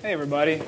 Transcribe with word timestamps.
Hey, 0.00 0.12
everybody. 0.12 0.62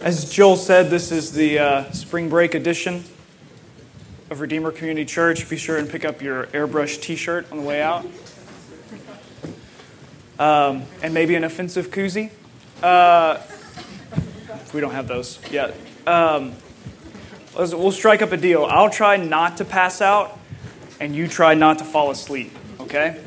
As 0.00 0.32
Joel 0.32 0.56
said, 0.56 0.88
this 0.88 1.12
is 1.12 1.32
the 1.32 1.58
uh, 1.58 1.92
spring 1.92 2.30
break 2.30 2.54
edition 2.54 3.04
of 4.30 4.40
Redeemer 4.40 4.72
Community 4.72 5.04
Church. 5.04 5.46
Be 5.50 5.58
sure 5.58 5.76
and 5.76 5.86
pick 5.86 6.06
up 6.06 6.22
your 6.22 6.46
airbrush 6.46 7.02
t 7.02 7.16
shirt 7.16 7.52
on 7.52 7.58
the 7.58 7.64
way 7.64 7.82
out. 7.82 8.06
Um, 10.38 10.84
and 11.02 11.12
maybe 11.12 11.34
an 11.34 11.44
offensive 11.44 11.90
koozie. 11.90 12.30
Uh, 12.82 13.38
we 14.72 14.80
don't 14.80 14.92
have 14.92 15.06
those 15.06 15.38
yet. 15.50 15.76
Um, 16.06 16.54
we'll 17.54 17.92
strike 17.92 18.22
up 18.22 18.32
a 18.32 18.38
deal. 18.38 18.64
I'll 18.64 18.88
try 18.88 19.18
not 19.18 19.58
to 19.58 19.66
pass 19.66 20.00
out, 20.00 20.38
and 20.98 21.14
you 21.14 21.28
try 21.28 21.52
not 21.52 21.76
to 21.80 21.84
fall 21.84 22.10
asleep, 22.10 22.56
okay? 22.80 23.20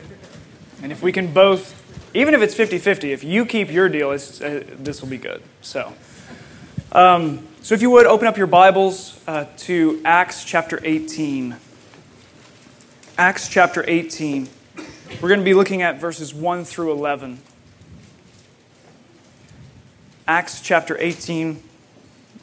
And 0.82 0.92
if 0.92 1.04
we 1.04 1.12
can 1.12 1.32
both, 1.32 1.78
even 2.14 2.34
if 2.34 2.42
it's 2.42 2.54
50 2.54 2.78
50, 2.78 3.12
if 3.12 3.24
you 3.24 3.46
keep 3.46 3.72
your 3.72 3.88
deal, 3.90 4.10
uh, 4.10 4.18
this 4.18 5.02
will 5.02 5.10
be 5.10 5.18
good. 5.18 5.42
So, 5.62 5.94
um, 6.92 7.48
so 7.62 7.74
if 7.74 7.82
you 7.82 7.90
would, 7.92 8.06
open 8.06 8.28
up 8.28 8.38
your 8.38 8.48
Bibles 8.48 9.20
uh, 9.28 9.46
to 9.58 10.02
Acts 10.04 10.44
chapter 10.44 10.80
18. 10.84 11.56
Acts 13.18 13.48
chapter 13.48 13.86
18. 13.88 14.50
We're 15.22 15.30
going 15.30 15.40
to 15.40 15.46
be 15.46 15.54
looking 15.54 15.82
at 15.82 16.00
verses 16.00 16.34
1 16.34 16.66
through 16.66 16.92
11. 16.92 17.40
Acts 20.28 20.62
chapter 20.62 20.98
18, 20.98 21.62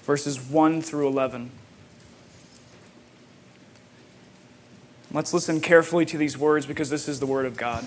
verses 0.03 0.39
1 0.39 0.83
through 0.83 1.09
11. 1.09 1.51
Let's 5.11 5.33
listen 5.33 5.61
carefully 5.61 6.05
to 6.07 6.19
these 6.19 6.37
words 6.37 6.67
because 6.67 6.91
this 6.91 7.09
is 7.09 7.19
the 7.19 7.27
Word 7.27 7.47
of 7.47 7.57
God. 7.57 7.87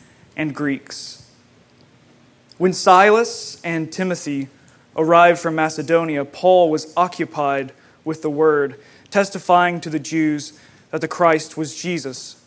and 0.35 0.53
Greeks. 0.55 1.29
When 2.57 2.73
Silas 2.73 3.59
and 3.63 3.91
Timothy 3.91 4.49
arrived 4.95 5.39
from 5.39 5.55
Macedonia, 5.55 6.25
Paul 6.25 6.69
was 6.69 6.93
occupied 6.95 7.73
with 8.03 8.21
the 8.21 8.29
word, 8.29 8.79
testifying 9.09 9.81
to 9.81 9.89
the 9.89 9.99
Jews 9.99 10.59
that 10.91 11.01
the 11.01 11.07
Christ 11.07 11.57
was 11.57 11.75
Jesus. 11.75 12.43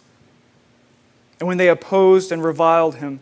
And 1.41 1.49
when 1.49 1.57
they 1.57 1.69
opposed 1.69 2.31
and 2.31 2.45
reviled 2.45 2.97
him, 2.97 3.21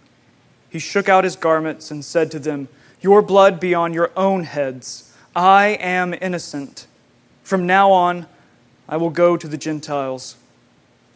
he 0.68 0.78
shook 0.78 1.08
out 1.08 1.24
his 1.24 1.36
garments 1.36 1.90
and 1.90 2.04
said 2.04 2.30
to 2.30 2.38
them, 2.38 2.68
Your 3.00 3.22
blood 3.22 3.60
be 3.60 3.74
on 3.74 3.92
your 3.92 4.10
own 4.16 4.44
heads. 4.44 5.14
I 5.34 5.78
am 5.80 6.14
innocent. 6.20 6.86
From 7.42 7.66
now 7.66 7.90
on, 7.90 8.26
I 8.88 8.96
will 8.96 9.10
go 9.10 9.36
to 9.36 9.48
the 9.48 9.56
Gentiles. 9.56 10.36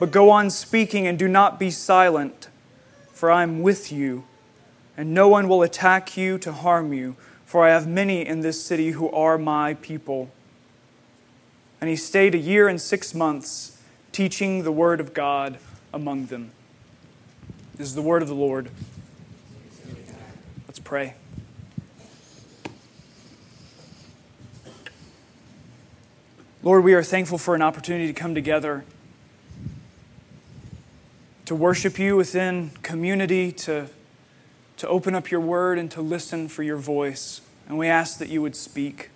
But 0.00 0.10
go 0.10 0.30
on 0.30 0.48
speaking 0.48 1.06
and 1.06 1.18
do 1.18 1.28
not 1.28 1.60
be 1.60 1.70
silent, 1.70 2.48
for 3.12 3.30
I 3.30 3.42
am 3.42 3.60
with 3.60 3.92
you, 3.92 4.24
and 4.96 5.12
no 5.12 5.28
one 5.28 5.46
will 5.46 5.62
attack 5.62 6.16
you 6.16 6.38
to 6.38 6.52
harm 6.52 6.94
you, 6.94 7.16
for 7.44 7.66
I 7.66 7.68
have 7.68 7.86
many 7.86 8.26
in 8.26 8.40
this 8.40 8.64
city 8.64 8.92
who 8.92 9.10
are 9.10 9.36
my 9.36 9.74
people. 9.74 10.30
And 11.82 11.90
he 11.90 11.96
stayed 11.96 12.34
a 12.34 12.38
year 12.38 12.66
and 12.66 12.80
six 12.80 13.14
months, 13.14 13.78
teaching 14.10 14.62
the 14.62 14.72
word 14.72 15.00
of 15.00 15.12
God 15.12 15.58
among 15.92 16.26
them. 16.26 16.52
This 17.76 17.86
is 17.86 17.94
the 17.94 18.02
word 18.02 18.22
of 18.22 18.28
the 18.28 18.34
Lord. 18.34 18.70
Let's 20.66 20.78
pray. 20.78 21.12
Lord, 26.62 26.84
we 26.84 26.94
are 26.94 27.02
thankful 27.02 27.36
for 27.36 27.54
an 27.54 27.60
opportunity 27.60 28.06
to 28.06 28.14
come 28.14 28.34
together 28.34 28.84
to 31.50 31.56
worship 31.56 31.98
you 31.98 32.16
within 32.16 32.70
community, 32.84 33.50
to, 33.50 33.88
to 34.76 34.86
open 34.86 35.16
up 35.16 35.32
your 35.32 35.40
word 35.40 35.80
and 35.80 35.90
to 35.90 36.00
listen 36.00 36.46
for 36.46 36.62
your 36.62 36.76
voice. 36.76 37.40
And 37.66 37.76
we 37.76 37.88
ask 37.88 38.18
that 38.18 38.28
you 38.28 38.40
would 38.40 38.54
speak. 38.54 39.10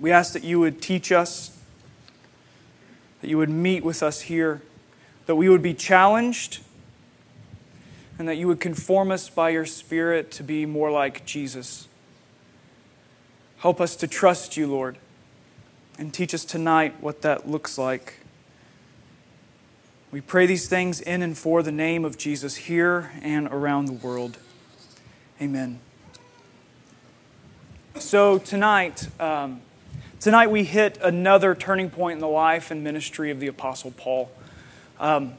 We 0.00 0.10
ask 0.10 0.32
that 0.32 0.42
you 0.42 0.58
would 0.58 0.82
teach 0.82 1.12
us, 1.12 1.56
that 3.20 3.30
you 3.30 3.38
would 3.38 3.50
meet 3.50 3.84
with 3.84 4.02
us 4.02 4.22
here, 4.22 4.62
that 5.26 5.36
we 5.36 5.48
would 5.48 5.62
be 5.62 5.74
challenged, 5.74 6.58
and 8.18 8.28
that 8.28 8.34
you 8.34 8.48
would 8.48 8.58
conform 8.58 9.12
us 9.12 9.30
by 9.30 9.50
your 9.50 9.64
Spirit 9.64 10.32
to 10.32 10.42
be 10.42 10.66
more 10.66 10.90
like 10.90 11.24
Jesus. 11.24 11.86
Help 13.58 13.80
us 13.80 13.94
to 13.94 14.08
trust 14.08 14.56
you, 14.56 14.66
Lord, 14.66 14.98
and 16.00 16.12
teach 16.12 16.34
us 16.34 16.44
tonight 16.44 16.96
what 17.00 17.22
that 17.22 17.48
looks 17.48 17.78
like. 17.78 18.21
We 20.12 20.20
pray 20.20 20.44
these 20.44 20.68
things 20.68 21.00
in 21.00 21.22
and 21.22 21.38
for 21.38 21.62
the 21.62 21.72
name 21.72 22.04
of 22.04 22.18
Jesus 22.18 22.54
here 22.54 23.12
and 23.22 23.48
around 23.48 23.86
the 23.86 23.94
world. 23.94 24.36
Amen. 25.40 25.80
So 27.94 28.36
tonight, 28.36 29.08
um, 29.18 29.62
tonight 30.20 30.50
we 30.50 30.64
hit 30.64 30.98
another 31.02 31.54
turning 31.54 31.88
point 31.88 32.16
in 32.16 32.20
the 32.20 32.28
life 32.28 32.70
and 32.70 32.84
ministry 32.84 33.30
of 33.30 33.40
the 33.40 33.46
Apostle 33.46 33.90
Paul. 33.92 34.30
Um, 35.00 35.32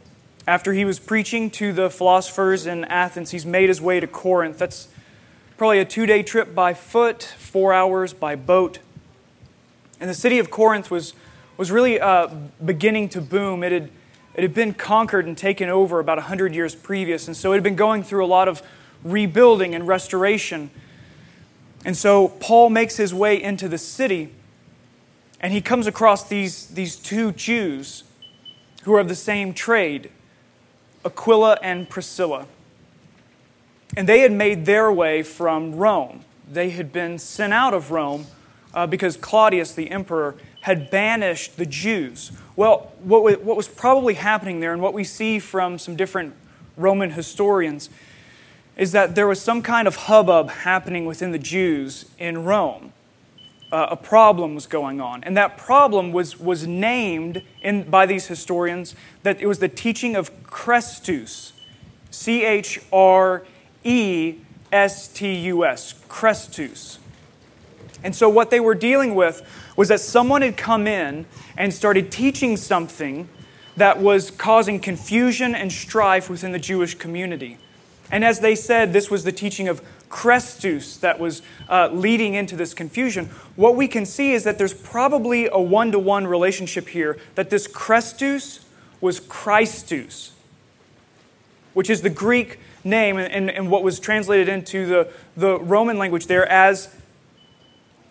after 0.47 0.73
he 0.73 0.85
was 0.85 0.97
preaching 0.97 1.51
to 1.51 1.71
the 1.71 1.91
philosophers 1.91 2.65
in 2.65 2.83
Athens, 2.85 3.29
he's 3.29 3.45
made 3.45 3.69
his 3.69 3.79
way 3.79 3.99
to 3.99 4.07
Corinth. 4.07 4.57
That's 4.57 4.87
probably 5.55 5.77
a 5.77 5.85
two 5.85 6.07
day 6.07 6.23
trip 6.23 6.55
by 6.55 6.73
foot, 6.73 7.21
four 7.21 7.73
hours 7.73 8.11
by 8.11 8.35
boat. 8.35 8.79
And 9.99 10.09
the 10.09 10.15
city 10.15 10.39
of 10.39 10.49
Corinth 10.49 10.89
was, 10.89 11.13
was 11.57 11.69
really 11.69 11.99
uh, 11.99 12.33
beginning 12.65 13.09
to 13.09 13.21
boom. 13.21 13.61
It 13.61 13.71
had 13.71 13.91
it 14.35 14.41
had 14.41 14.53
been 14.53 14.73
conquered 14.73 15.25
and 15.25 15.37
taken 15.37 15.69
over 15.69 15.99
about 15.99 16.17
100 16.17 16.55
years 16.55 16.73
previous, 16.75 17.27
and 17.27 17.37
so 17.37 17.51
it 17.51 17.55
had 17.55 17.63
been 17.63 17.75
going 17.75 18.03
through 18.03 18.25
a 18.25 18.27
lot 18.27 18.47
of 18.47 18.63
rebuilding 19.03 19.75
and 19.75 19.87
restoration. 19.87 20.71
And 21.85 21.95
so 21.95 22.29
Paul 22.29 22.69
makes 22.69 22.97
his 22.97 23.13
way 23.13 23.41
into 23.41 23.67
the 23.67 23.77
city, 23.77 24.33
and 25.39 25.53
he 25.53 25.61
comes 25.61 25.85
across 25.85 26.27
these, 26.27 26.67
these 26.67 26.95
two 26.95 27.31
Jews 27.33 28.03
who 28.83 28.93
are 28.95 28.99
of 28.99 29.07
the 29.07 29.15
same 29.15 29.53
trade 29.53 30.09
Aquila 31.05 31.57
and 31.61 31.89
Priscilla. 31.89 32.47
And 33.95 34.07
they 34.07 34.21
had 34.21 34.31
made 34.31 34.65
their 34.65 34.91
way 34.91 35.21
from 35.21 35.75
Rome. 35.75 36.23
They 36.49 36.71
had 36.71 36.91
been 36.91 37.19
sent 37.19 37.53
out 37.53 37.73
of 37.73 37.91
Rome 37.91 38.25
uh, 38.73 38.87
because 38.87 39.17
Claudius, 39.17 39.73
the 39.73 39.91
emperor, 39.91 40.35
had 40.63 40.89
banished 40.89 41.57
the 41.57 41.65
Jews. 41.65 42.31
Well, 42.55 42.93
what 43.03 43.43
was 43.43 43.67
probably 43.67 44.13
happening 44.13 44.61
there, 44.61 44.71
and 44.71 44.81
what 44.81 44.93
we 44.93 45.03
see 45.03 45.37
from 45.37 45.77
some 45.77 45.97
different 45.97 46.33
Roman 46.77 47.11
historians, 47.11 47.89
is 48.77 48.93
that 48.93 49.13
there 49.13 49.27
was 49.27 49.41
some 49.41 49.61
kind 49.61 49.89
of 49.89 49.97
hubbub 49.97 50.49
happening 50.49 51.05
within 51.05 51.31
the 51.31 51.37
Jews 51.37 52.05
in 52.17 52.45
Rome. 52.45 52.93
Uh, 53.73 53.87
a 53.91 53.97
problem 53.97 54.55
was 54.55 54.65
going 54.65 55.01
on. 55.01 55.21
And 55.25 55.35
that 55.35 55.57
problem 55.57 56.13
was, 56.13 56.39
was 56.39 56.65
named 56.65 57.43
in, 57.61 57.83
by 57.83 58.05
these 58.05 58.27
historians 58.27 58.95
that 59.23 59.41
it 59.41 59.47
was 59.47 59.59
the 59.59 59.67
teaching 59.67 60.15
of 60.15 60.31
Chrestus. 60.43 61.51
C 62.09 62.45
H 62.45 62.79
R 62.93 63.43
E 63.83 64.35
S 64.71 65.09
T 65.09 65.35
U 65.47 65.65
S. 65.65 65.93
Chrestus. 66.07 66.99
And 68.01 68.15
so, 68.15 68.29
what 68.29 68.49
they 68.49 68.61
were 68.61 68.75
dealing 68.75 69.13
with 69.13 69.41
was 69.75 69.87
that 69.87 69.99
someone 69.99 70.41
had 70.41 70.57
come 70.57 70.87
in 70.87 71.25
and 71.57 71.73
started 71.73 72.11
teaching 72.11 72.57
something 72.57 73.27
that 73.75 73.99
was 73.99 74.29
causing 74.31 74.79
confusion 74.79 75.55
and 75.55 75.71
strife 75.71 76.29
within 76.29 76.51
the 76.51 76.59
Jewish 76.59 76.95
community. 76.95 77.57
And 78.11 78.23
as 78.23 78.39
they 78.41 78.55
said, 78.55 78.93
this 78.93 79.09
was 79.09 79.23
the 79.23 79.31
teaching 79.31 79.67
of 79.67 79.81
Christus 80.09 80.97
that 80.97 81.19
was 81.19 81.41
uh, 81.67 81.89
leading 81.91 82.35
into 82.35 82.55
this 82.55 82.75
confusion. 82.75 83.25
What 83.55 83.75
we 83.75 83.87
can 83.87 84.05
see 84.05 84.33
is 84.33 84.43
that 84.43 84.59
there's 84.59 84.73
probably 84.73 85.47
a 85.47 85.59
one 85.59 85.91
to 85.91 85.97
one 85.97 86.27
relationship 86.27 86.89
here, 86.89 87.17
that 87.33 87.49
this 87.49 87.65
Christus 87.65 88.65
was 89.01 89.19
Christus, 89.19 90.33
which 91.73 91.89
is 91.89 92.03
the 92.03 92.11
Greek 92.11 92.59
name 92.83 93.17
and, 93.17 93.31
and, 93.33 93.49
and 93.49 93.71
what 93.71 93.81
was 93.81 93.99
translated 93.99 94.47
into 94.47 94.85
the, 94.85 95.07
the 95.35 95.59
Roman 95.59 95.97
language 95.97 96.27
there 96.27 96.47
as 96.47 96.93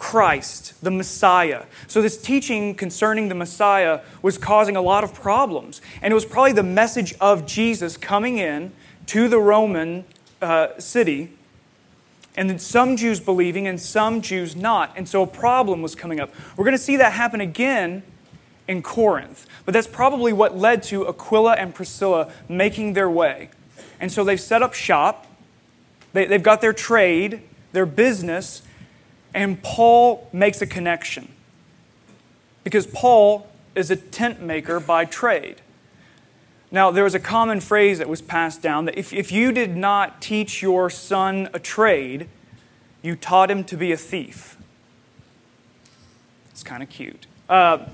Christ, 0.03 0.75
the 0.83 0.91
Messiah. 0.91 1.63
So, 1.87 2.03
this 2.03 2.21
teaching 2.21 2.75
concerning 2.75 3.29
the 3.29 3.37
Messiah 3.37 4.01
was 4.21 4.37
causing 4.37 4.75
a 4.75 4.81
lot 4.83 5.05
of 5.05 5.15
problems. 5.15 5.81
And 6.03 6.11
it 6.11 6.15
was 6.15 6.25
probably 6.25 6.53
the 6.53 6.65
message 6.65 7.15
of 7.21 7.47
Jesus 7.47 7.97
coming 7.97 8.37
in 8.37 8.73
to 9.07 9.29
the 9.29 9.39
Roman 9.39 10.05
uh, 10.43 10.77
city, 10.81 11.31
and 12.37 12.51
then 12.51 12.59
some 12.59 12.97
Jews 12.97 13.21
believing 13.21 13.69
and 13.69 13.81
some 13.81 14.23
Jews 14.23 14.57
not. 14.57 14.93
And 14.97 15.09
so, 15.09 15.23
a 15.23 15.27
problem 15.27 15.83
was 15.83 15.95
coming 15.95 16.19
up. 16.19 16.31
We're 16.57 16.65
going 16.65 16.77
to 16.77 16.83
see 16.83 16.97
that 16.97 17.13
happen 17.13 17.41
again 17.41 18.03
in 18.67 18.83
Corinth. 18.83 19.47
But 19.65 19.73
that's 19.73 19.87
probably 19.87 20.33
what 20.33 20.59
led 20.59 20.83
to 20.85 21.07
Aquila 21.07 21.53
and 21.53 21.73
Priscilla 21.73 22.33
making 22.49 22.95
their 22.95 23.09
way. 23.09 23.51
And 24.01 24.11
so, 24.11 24.25
they've 24.25 24.41
set 24.41 24.63
up 24.63 24.75
shop, 24.75 25.29
they, 26.13 26.25
they've 26.25 26.43
got 26.43 26.61
their 26.61 26.73
trade, 26.73 27.43
their 27.71 27.87
business 27.87 28.63
and 29.35 29.63
Paul 29.63 30.29
makes 30.33 30.61
a 30.63 30.67
connection. 30.67 31.29
Because 32.65 32.87
Paul 32.87 33.49
is 33.75 33.91
a 33.91 33.97
tent 33.97 34.41
maker 34.41 34.79
by 34.79 35.05
trade. 35.05 35.61
Now, 36.71 36.91
there 36.91 37.05
was 37.05 37.15
a 37.15 37.21
common 37.21 37.61
phrase 37.61 37.99
that 37.99 38.09
was 38.09 38.23
passed 38.23 38.63
down 38.63 38.87
that 38.87 38.97
if, 38.97 39.13
if 39.13 39.31
you 39.31 39.53
did 39.53 39.77
not 39.77 40.23
teach 40.23 40.63
your 40.63 40.89
son 40.89 41.49
a 41.53 41.59
trade, 41.59 42.29
you 43.03 43.15
taught 43.15 43.51
him 43.51 43.63
to 43.65 43.77
be 43.77 43.93
a 43.93 43.97
thief. 43.97 44.57
It's 46.51 46.63
kind 46.63 46.83
of 46.83 46.89
cute. 46.89 47.27
Uh, 47.49 47.87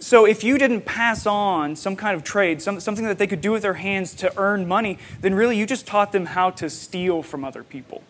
so, 0.00 0.26
if 0.26 0.44
you 0.44 0.58
didn't 0.58 0.82
pass 0.82 1.26
on 1.26 1.76
some 1.76 1.96
kind 1.96 2.14
of 2.14 2.22
trade, 2.22 2.60
some, 2.60 2.78
something 2.78 3.06
that 3.06 3.18
they 3.18 3.26
could 3.26 3.40
do 3.40 3.52
with 3.52 3.62
their 3.62 3.74
hands 3.74 4.14
to 4.16 4.32
earn 4.36 4.68
money, 4.68 4.98
then 5.22 5.34
really 5.34 5.56
you 5.56 5.66
just 5.66 5.86
taught 5.86 6.12
them 6.12 6.26
how 6.26 6.50
to 6.50 6.68
steal 6.68 7.22
from 7.22 7.44
other 7.44 7.64
people. 7.64 8.02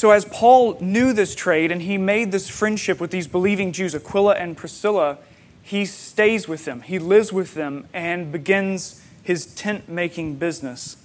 So, 0.00 0.12
as 0.12 0.24
Paul 0.24 0.78
knew 0.80 1.12
this 1.12 1.34
trade 1.34 1.70
and 1.70 1.82
he 1.82 1.98
made 1.98 2.32
this 2.32 2.48
friendship 2.48 3.02
with 3.02 3.10
these 3.10 3.28
believing 3.28 3.70
Jews, 3.70 3.94
Aquila 3.94 4.32
and 4.32 4.56
Priscilla, 4.56 5.18
he 5.62 5.84
stays 5.84 6.48
with 6.48 6.64
them, 6.64 6.80
he 6.80 6.98
lives 6.98 7.34
with 7.34 7.52
them, 7.52 7.86
and 7.92 8.32
begins 8.32 9.04
his 9.22 9.44
tent 9.54 9.90
making 9.90 10.36
business. 10.36 10.96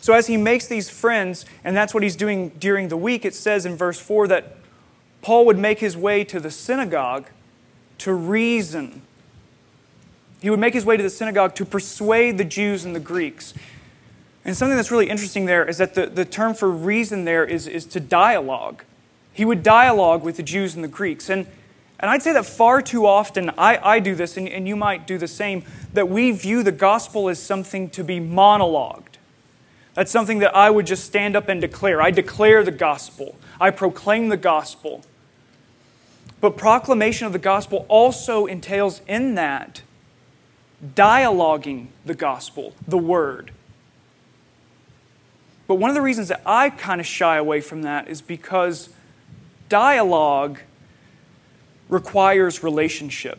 So, 0.00 0.14
as 0.14 0.28
he 0.28 0.38
makes 0.38 0.68
these 0.68 0.88
friends, 0.88 1.44
and 1.62 1.76
that's 1.76 1.92
what 1.92 2.02
he's 2.02 2.16
doing 2.16 2.48
during 2.58 2.88
the 2.88 2.96
week, 2.96 3.26
it 3.26 3.34
says 3.34 3.66
in 3.66 3.76
verse 3.76 4.00
4 4.00 4.26
that 4.28 4.56
Paul 5.20 5.44
would 5.44 5.58
make 5.58 5.80
his 5.80 5.98
way 5.98 6.24
to 6.24 6.40
the 6.40 6.50
synagogue 6.50 7.26
to 7.98 8.14
reason. 8.14 9.02
He 10.40 10.48
would 10.48 10.60
make 10.60 10.72
his 10.72 10.86
way 10.86 10.96
to 10.96 11.02
the 11.02 11.10
synagogue 11.10 11.54
to 11.56 11.66
persuade 11.66 12.38
the 12.38 12.44
Jews 12.44 12.86
and 12.86 12.96
the 12.96 13.00
Greeks. 13.00 13.52
And 14.48 14.56
something 14.56 14.76
that's 14.76 14.90
really 14.90 15.10
interesting 15.10 15.44
there 15.44 15.62
is 15.62 15.76
that 15.76 15.92
the, 15.92 16.06
the 16.06 16.24
term 16.24 16.54
for 16.54 16.70
reason 16.70 17.26
there 17.26 17.44
is, 17.44 17.66
is 17.66 17.84
to 17.84 18.00
dialogue. 18.00 18.82
He 19.34 19.44
would 19.44 19.62
dialogue 19.62 20.22
with 20.22 20.38
the 20.38 20.42
Jews 20.42 20.74
and 20.74 20.82
the 20.82 20.88
Greeks. 20.88 21.28
And, 21.28 21.46
and 22.00 22.10
I'd 22.10 22.22
say 22.22 22.32
that 22.32 22.46
far 22.46 22.80
too 22.80 23.04
often, 23.04 23.50
I, 23.58 23.76
I 23.76 24.00
do 24.00 24.14
this, 24.14 24.38
and, 24.38 24.48
and 24.48 24.66
you 24.66 24.74
might 24.74 25.06
do 25.06 25.18
the 25.18 25.28
same, 25.28 25.64
that 25.92 26.08
we 26.08 26.30
view 26.30 26.62
the 26.62 26.72
gospel 26.72 27.28
as 27.28 27.38
something 27.38 27.90
to 27.90 28.02
be 28.02 28.20
monologued. 28.20 29.18
That's 29.92 30.10
something 30.10 30.38
that 30.38 30.56
I 30.56 30.70
would 30.70 30.86
just 30.86 31.04
stand 31.04 31.36
up 31.36 31.50
and 31.50 31.60
declare. 31.60 32.00
I 32.00 32.10
declare 32.10 32.64
the 32.64 32.70
gospel, 32.70 33.36
I 33.60 33.68
proclaim 33.68 34.30
the 34.30 34.38
gospel. 34.38 35.04
But 36.40 36.56
proclamation 36.56 37.26
of 37.26 37.34
the 37.34 37.38
gospel 37.38 37.84
also 37.90 38.46
entails 38.46 39.02
in 39.06 39.34
that 39.34 39.82
dialoguing 40.94 41.88
the 42.06 42.14
gospel, 42.14 42.72
the 42.86 42.96
word. 42.96 43.50
But 45.68 45.74
one 45.74 45.90
of 45.90 45.94
the 45.94 46.02
reasons 46.02 46.28
that 46.28 46.40
I 46.46 46.70
kind 46.70 46.98
of 46.98 47.06
shy 47.06 47.36
away 47.36 47.60
from 47.60 47.82
that 47.82 48.08
is 48.08 48.22
because 48.22 48.88
dialogue 49.68 50.60
requires 51.88 52.64
relationship, 52.64 53.38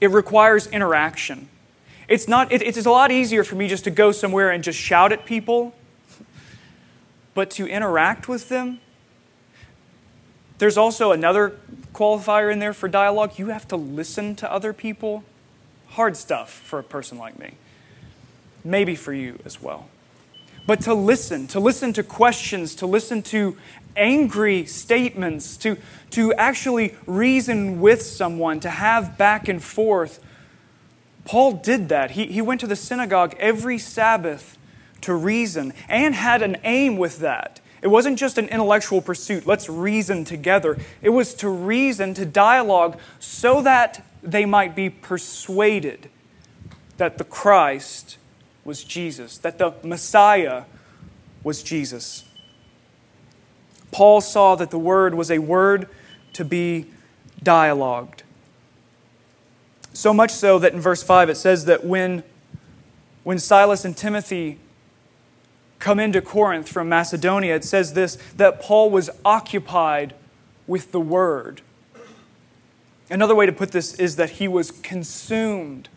it 0.00 0.10
requires 0.10 0.68
interaction. 0.68 1.48
It's, 2.06 2.28
not, 2.28 2.52
it, 2.52 2.60
it's 2.60 2.84
a 2.84 2.90
lot 2.90 3.10
easier 3.10 3.44
for 3.44 3.54
me 3.54 3.66
just 3.66 3.84
to 3.84 3.90
go 3.90 4.12
somewhere 4.12 4.50
and 4.50 4.62
just 4.62 4.78
shout 4.78 5.10
at 5.10 5.24
people, 5.24 5.74
but 7.32 7.50
to 7.52 7.66
interact 7.66 8.28
with 8.28 8.50
them. 8.50 8.78
There's 10.58 10.76
also 10.76 11.12
another 11.12 11.58
qualifier 11.94 12.52
in 12.52 12.58
there 12.58 12.74
for 12.74 12.88
dialogue. 12.88 13.38
You 13.38 13.46
have 13.46 13.66
to 13.68 13.76
listen 13.76 14.36
to 14.36 14.52
other 14.52 14.74
people. 14.74 15.24
Hard 15.88 16.14
stuff 16.14 16.52
for 16.52 16.78
a 16.78 16.82
person 16.82 17.16
like 17.16 17.38
me. 17.38 17.54
Maybe 18.62 18.94
for 18.94 19.14
you 19.14 19.38
as 19.46 19.62
well 19.62 19.88
but 20.66 20.80
to 20.82 20.94
listen, 20.94 21.46
to 21.48 21.60
listen 21.60 21.92
to 21.92 22.02
questions, 22.02 22.74
to 22.76 22.86
listen 22.86 23.22
to 23.22 23.56
angry 23.96 24.64
statements, 24.66 25.56
to, 25.58 25.76
to 26.10 26.32
actually 26.34 26.94
reason 27.06 27.80
with 27.80 28.02
someone, 28.02 28.60
to 28.60 28.70
have 28.70 29.18
back 29.18 29.48
and 29.48 29.62
forth. 29.62 30.24
Paul 31.24 31.52
did 31.52 31.88
that. 31.90 32.12
He, 32.12 32.26
he 32.26 32.42
went 32.42 32.60
to 32.60 32.66
the 32.66 32.76
synagogue 32.76 33.34
every 33.38 33.78
Sabbath 33.78 34.58
to 35.02 35.14
reason 35.14 35.72
and 35.88 36.14
had 36.14 36.42
an 36.42 36.56
aim 36.64 36.96
with 36.96 37.18
that. 37.18 37.60
It 37.82 37.88
wasn't 37.88 38.18
just 38.18 38.38
an 38.38 38.48
intellectual 38.48 39.02
pursuit, 39.02 39.46
let's 39.46 39.68
reason 39.68 40.24
together. 40.24 40.78
It 41.02 41.10
was 41.10 41.34
to 41.34 41.50
reason, 41.50 42.14
to 42.14 42.24
dialogue, 42.24 42.98
so 43.20 43.60
that 43.60 44.02
they 44.22 44.46
might 44.46 44.74
be 44.74 44.88
persuaded 44.88 46.08
that 46.96 47.18
the 47.18 47.24
Christ 47.24 48.16
was 48.64 48.82
Jesus, 48.82 49.38
that 49.38 49.58
the 49.58 49.74
Messiah 49.82 50.64
was 51.42 51.62
Jesus. 51.62 52.24
Paul 53.90 54.20
saw 54.20 54.56
that 54.56 54.70
the 54.70 54.78
word 54.78 55.14
was 55.14 55.30
a 55.30 55.38
word 55.38 55.88
to 56.32 56.44
be 56.44 56.86
dialogued. 57.42 58.22
So 59.92 60.12
much 60.12 60.32
so 60.32 60.58
that 60.58 60.72
in 60.72 60.80
verse 60.80 61.02
5 61.02 61.30
it 61.30 61.36
says 61.36 61.66
that 61.66 61.84
when, 61.84 62.24
when 63.22 63.38
Silas 63.38 63.84
and 63.84 63.96
Timothy 63.96 64.58
come 65.78 66.00
into 66.00 66.20
Corinth 66.20 66.68
from 66.68 66.88
Macedonia, 66.88 67.54
it 67.54 67.64
says 67.64 67.92
this 67.92 68.16
that 68.36 68.60
Paul 68.60 68.90
was 68.90 69.10
occupied 69.24 70.14
with 70.66 70.90
the 70.90 71.00
word. 71.00 71.60
Another 73.10 73.34
way 73.34 73.46
to 73.46 73.52
put 73.52 73.70
this 73.70 73.94
is 73.94 74.16
that 74.16 74.30
he 74.30 74.48
was 74.48 74.70
consumed 74.70 75.88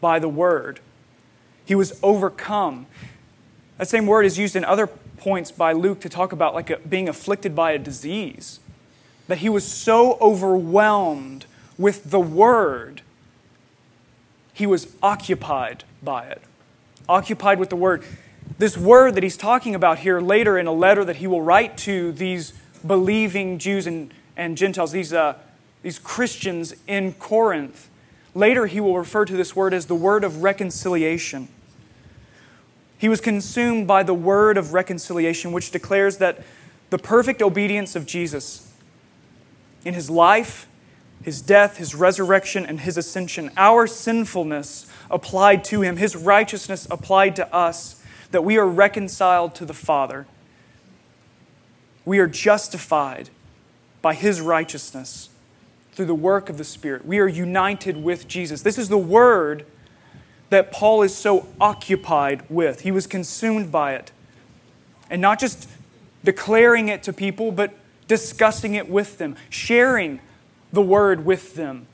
by 0.00 0.18
the 0.18 0.28
word. 0.28 0.80
He 1.64 1.74
was 1.74 1.98
overcome. 2.02 2.86
That 3.78 3.88
same 3.88 4.06
word 4.06 4.24
is 4.24 4.38
used 4.38 4.56
in 4.56 4.64
other 4.64 4.86
points 4.86 5.52
by 5.52 5.72
Luke 5.72 6.00
to 6.00 6.08
talk 6.08 6.32
about 6.32 6.54
like 6.54 6.70
a, 6.70 6.78
being 6.78 7.08
afflicted 7.08 7.54
by 7.54 7.72
a 7.72 7.78
disease. 7.78 8.60
That 9.28 9.38
he 9.38 9.48
was 9.48 9.66
so 9.66 10.18
overwhelmed 10.20 11.46
with 11.78 12.10
the 12.10 12.20
word, 12.20 13.02
he 14.52 14.66
was 14.66 14.94
occupied 15.02 15.84
by 16.02 16.26
it. 16.26 16.42
Occupied 17.08 17.58
with 17.58 17.70
the 17.70 17.76
word. 17.76 18.04
This 18.58 18.76
word 18.76 19.14
that 19.14 19.22
he's 19.22 19.36
talking 19.36 19.74
about 19.74 20.00
here 20.00 20.20
later 20.20 20.58
in 20.58 20.66
a 20.66 20.72
letter 20.72 21.04
that 21.04 21.16
he 21.16 21.26
will 21.26 21.42
write 21.42 21.76
to 21.78 22.12
these 22.12 22.52
believing 22.86 23.58
Jews 23.58 23.86
and, 23.86 24.12
and 24.36 24.56
Gentiles, 24.56 24.92
these, 24.92 25.12
uh, 25.12 25.38
these 25.82 25.98
Christians 25.98 26.74
in 26.86 27.14
Corinth, 27.14 27.88
Later, 28.34 28.66
he 28.66 28.80
will 28.80 28.96
refer 28.96 29.24
to 29.24 29.36
this 29.36 29.54
word 29.54 29.74
as 29.74 29.86
the 29.86 29.94
word 29.94 30.24
of 30.24 30.42
reconciliation. 30.42 31.48
He 32.96 33.08
was 33.08 33.20
consumed 33.20 33.86
by 33.86 34.02
the 34.02 34.14
word 34.14 34.56
of 34.56 34.72
reconciliation, 34.72 35.52
which 35.52 35.70
declares 35.70 36.18
that 36.18 36.42
the 36.90 36.98
perfect 36.98 37.42
obedience 37.42 37.96
of 37.96 38.06
Jesus 38.06 38.72
in 39.84 39.94
his 39.94 40.08
life, 40.08 40.66
his 41.22 41.42
death, 41.42 41.76
his 41.76 41.94
resurrection, 41.94 42.64
and 42.64 42.80
his 42.80 42.96
ascension, 42.96 43.50
our 43.56 43.86
sinfulness 43.86 44.90
applied 45.10 45.64
to 45.64 45.82
him, 45.82 45.96
his 45.96 46.16
righteousness 46.16 46.86
applied 46.90 47.36
to 47.36 47.54
us, 47.54 48.02
that 48.30 48.44
we 48.44 48.56
are 48.56 48.66
reconciled 48.66 49.54
to 49.56 49.66
the 49.66 49.74
Father. 49.74 50.26
We 52.04 52.18
are 52.18 52.26
justified 52.26 53.28
by 54.00 54.14
his 54.14 54.40
righteousness 54.40 55.28
through 55.92 56.06
the 56.06 56.14
work 56.14 56.48
of 56.48 56.58
the 56.58 56.64
Spirit. 56.64 57.04
We 57.06 57.18
are 57.18 57.28
united 57.28 58.02
with 58.02 58.26
Jesus. 58.26 58.62
This 58.62 58.78
is 58.78 58.88
the 58.88 58.98
word 58.98 59.66
that 60.50 60.72
Paul 60.72 61.02
is 61.02 61.14
so 61.14 61.46
occupied 61.60 62.44
with. 62.48 62.80
He 62.80 62.90
was 62.90 63.06
consumed 63.06 63.70
by 63.70 63.94
it. 63.94 64.12
And 65.10 65.20
not 65.20 65.38
just 65.38 65.68
declaring 66.24 66.88
it 66.88 67.02
to 67.04 67.12
people, 67.12 67.52
but 67.52 67.74
discussing 68.08 68.74
it 68.74 68.88
with 68.88 69.18
them, 69.18 69.36
sharing 69.48 70.20
the 70.72 70.82
word 70.82 71.24
with 71.24 71.54
them. 71.54 71.86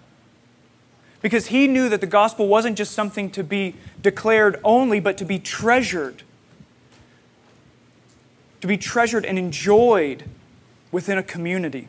Because 1.20 1.46
he 1.46 1.66
knew 1.66 1.88
that 1.88 2.00
the 2.00 2.06
gospel 2.06 2.46
wasn't 2.46 2.78
just 2.78 2.92
something 2.92 3.30
to 3.30 3.42
be 3.42 3.74
declared 4.02 4.60
only, 4.62 5.00
but 5.00 5.18
to 5.18 5.24
be 5.24 5.38
treasured. 5.38 6.22
To 8.60 8.66
be 8.66 8.76
treasured 8.76 9.24
and 9.24 9.38
enjoyed 9.38 10.24
within 10.92 11.18
a 11.18 11.22
community. 11.22 11.88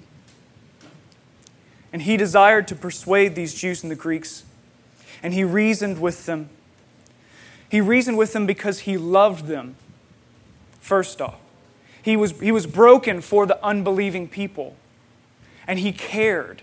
And 1.92 2.04
he 2.04 2.18
desired 2.18 2.68
to 2.68 2.76
persuade 2.76 3.36
these 3.36 3.54
Jews 3.54 3.84
and 3.84 3.92
the 3.92 3.96
Greeks, 3.96 4.44
and 5.24 5.34
he 5.34 5.44
reasoned 5.44 6.00
with 6.00 6.26
them. 6.26 6.50
He 7.70 7.82
reasoned 7.82 8.18
with 8.18 8.34
them 8.34 8.46
because 8.46 8.80
he 8.80 8.98
loved 8.98 9.48
them, 9.48 9.76
first 10.80 11.22
off. 11.22 11.40
He 12.02 12.16
was, 12.16 12.40
he 12.40 12.52
was 12.52 12.66
broken 12.66 13.22
for 13.22 13.46
the 13.46 13.64
unbelieving 13.64 14.28
people, 14.28 14.76
and 15.68 15.80
he 15.80 15.92
cared. 15.92 16.62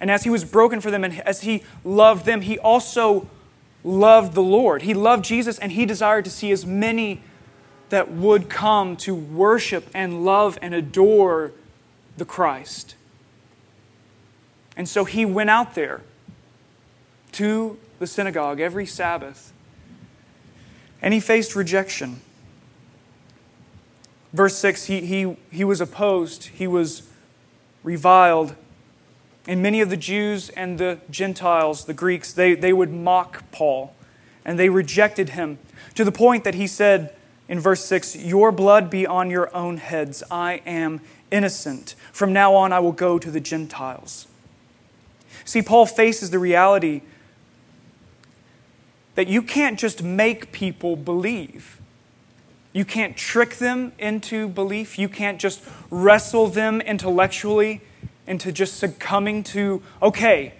And 0.00 0.10
as 0.10 0.24
he 0.24 0.30
was 0.30 0.44
broken 0.44 0.80
for 0.80 0.90
them 0.90 1.04
and 1.04 1.20
as 1.20 1.40
he 1.42 1.64
loved 1.84 2.24
them, 2.26 2.42
he 2.42 2.58
also 2.58 3.28
loved 3.82 4.34
the 4.34 4.42
Lord. 4.42 4.82
He 4.82 4.94
loved 4.94 5.24
Jesus, 5.24 5.58
and 5.58 5.72
he 5.72 5.86
desired 5.86 6.24
to 6.24 6.30
see 6.30 6.52
as 6.52 6.66
many 6.66 7.22
that 7.88 8.10
would 8.10 8.48
come 8.48 8.96
to 8.96 9.14
worship 9.14 9.88
and 9.94 10.24
love 10.24 10.58
and 10.60 10.74
adore 10.74 11.52
the 12.16 12.24
Christ. 12.24 12.94
And 14.78 14.88
so 14.88 15.04
he 15.04 15.26
went 15.26 15.50
out 15.50 15.74
there 15.74 16.02
to 17.32 17.76
the 17.98 18.06
synagogue 18.06 18.60
every 18.60 18.86
Sabbath, 18.86 19.52
and 21.02 21.12
he 21.12 21.18
faced 21.18 21.56
rejection. 21.56 22.20
Verse 24.32 24.56
6 24.56 24.84
he, 24.84 25.00
he, 25.00 25.36
he 25.50 25.64
was 25.64 25.80
opposed, 25.80 26.44
he 26.46 26.68
was 26.68 27.10
reviled. 27.82 28.54
And 29.48 29.62
many 29.62 29.80
of 29.80 29.90
the 29.90 29.96
Jews 29.96 30.50
and 30.50 30.78
the 30.78 31.00
Gentiles, 31.10 31.86
the 31.86 31.94
Greeks, 31.94 32.32
they, 32.32 32.54
they 32.54 32.72
would 32.72 32.92
mock 32.92 33.50
Paul 33.50 33.94
and 34.44 34.58
they 34.58 34.68
rejected 34.68 35.30
him 35.30 35.58
to 35.94 36.04
the 36.04 36.12
point 36.12 36.44
that 36.44 36.54
he 36.54 36.66
said 36.66 37.14
in 37.48 37.58
verse 37.58 37.84
6 37.84 38.14
Your 38.16 38.52
blood 38.52 38.90
be 38.90 39.06
on 39.06 39.30
your 39.30 39.54
own 39.56 39.78
heads. 39.78 40.22
I 40.30 40.62
am 40.66 41.00
innocent. 41.30 41.94
From 42.12 42.32
now 42.32 42.54
on, 42.54 42.72
I 42.72 42.78
will 42.78 42.92
go 42.92 43.18
to 43.18 43.30
the 43.30 43.40
Gentiles. 43.40 44.28
See, 45.44 45.62
Paul 45.62 45.86
faces 45.86 46.30
the 46.30 46.38
reality 46.38 47.02
that 49.14 49.28
you 49.28 49.42
can't 49.42 49.78
just 49.78 50.02
make 50.02 50.52
people 50.52 50.94
believe. 50.94 51.80
You 52.72 52.84
can't 52.84 53.16
trick 53.16 53.56
them 53.56 53.92
into 53.98 54.48
belief. 54.48 54.98
You 54.98 55.08
can't 55.08 55.40
just 55.40 55.64
wrestle 55.90 56.46
them 56.46 56.80
intellectually 56.80 57.80
into 58.26 58.52
just 58.52 58.76
succumbing 58.76 59.42
to, 59.42 59.82
okay, 60.02 60.52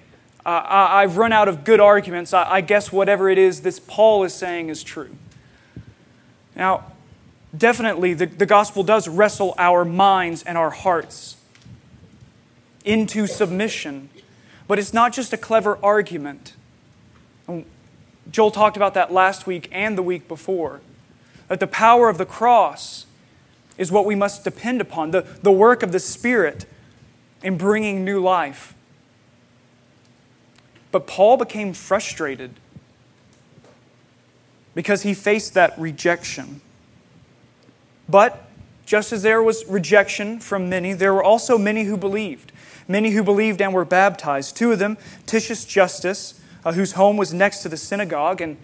uh, 0.45 0.63
I, 0.67 1.03
have 1.03 1.19
run 1.19 1.33
out 1.33 1.49
of 1.49 1.63
good 1.63 1.81
arguments. 1.81 2.33
I, 2.33 2.51
I 2.51 2.61
guess 2.63 2.91
whatever 2.91 3.29
it 3.29 3.37
is 3.37 3.61
this 3.61 3.79
Paul 3.79 4.25
is 4.25 4.33
saying 4.33 4.71
is 4.71 4.83
true. 4.83 5.15
Now, 6.57 6.93
definitely, 7.57 8.15
the, 8.15 8.27
the 8.27 8.47
gospel 8.47 8.83
does 8.83 9.07
wrestle 9.07 9.55
our 9.59 9.85
minds 9.85 10.43
and 10.43 10.57
our 10.57 10.71
hearts 10.71 11.37
into 12.85 13.27
submission, 13.27 14.09
but 14.69 14.79
it's 14.79 14.93
not 14.93 15.13
just 15.13 15.33
a 15.33 15.37
clever 15.37 15.79
argument. 15.83 16.53
Um, 17.49 17.65
Joel 18.31 18.51
talked 18.51 18.77
about 18.77 18.95
that 18.95 19.13
last 19.13 19.47
week 19.47 19.69
and 19.73 19.99
the 19.99 20.03
week 20.03 20.29
before. 20.29 20.81
That 21.49 21.61
the 21.61 21.67
power 21.67 22.09
of 22.11 22.19
the 22.19 22.27
cross 22.27 23.07
is 23.79 23.91
what 23.91 24.05
we 24.05 24.15
must 24.15 24.45
depend 24.45 24.81
upon, 24.81 25.13
the, 25.13 25.23
the 25.43 25.51
work 25.51 25.83
of 25.83 25.93
the 25.93 25.99
Spirit 25.99 26.67
in 27.43 27.57
bringing 27.57 28.05
new 28.05 28.21
life. 28.21 28.75
But 30.91 31.07
Paul 31.07 31.37
became 31.37 31.73
frustrated 31.73 32.53
because 34.75 35.03
he 35.03 35.15
faced 35.15 35.55
that 35.55 35.79
rejection. 35.79 36.61
But 38.09 38.49
just 38.85 39.13
as 39.13 39.23
there 39.23 39.43
was 39.43 39.65
rejection 39.67 40.41
from 40.41 40.69
many, 40.69 40.93
there 40.93 41.13
were 41.13 41.23
also 41.23 41.59
many 41.59 41.85
who 41.85 41.97
believed. 41.97 42.53
Many 42.89 43.11
who 43.11 43.23
believed 43.23 43.61
and 43.61 43.75
were 43.75 43.85
baptized. 43.85 44.57
Two 44.57 44.73
of 44.73 44.79
them, 44.79 44.97
Titius 45.27 45.67
Justus, 45.67 46.41
uh, 46.65 46.73
whose 46.73 46.93
home 46.93 47.19
was 47.19 47.35
next 47.35 47.63
to 47.63 47.69
the 47.69 47.77
synagogue, 47.77 48.41
and 48.41 48.57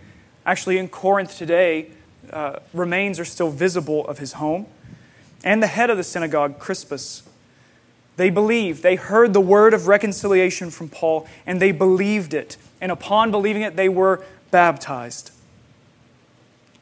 actually 0.47 0.79
in 0.79 0.89
Corinth 0.89 1.37
today, 1.37 1.91
uh, 2.33 2.61
remains 2.73 3.21
are 3.21 3.25
still 3.25 3.51
visible 3.51 4.07
of 4.09 4.19
his 4.19 4.35
home, 4.35 4.67
and 5.45 5.63
the 5.63 5.67
head 5.67 5.91
of 5.91 5.99
the 5.99 6.05
synagogue, 6.05 6.59
Crispus. 6.59 7.23
They 8.17 8.31
believed. 8.31 8.83
They 8.83 8.97
heard 8.97 9.35
the 9.35 9.41
word 9.41 9.75
of 9.75 9.89
reconciliation 9.89 10.71
from 10.71 10.89
Paul, 10.89 11.29
and 11.47 11.61
they 11.61 11.73
believed 11.73 12.33
it. 12.33 12.57
And 12.81 12.91
upon 12.91 13.31
believing 13.31 13.63
it, 13.63 13.77
they 13.77 13.89
were 13.89 14.25
baptized. 14.51 15.33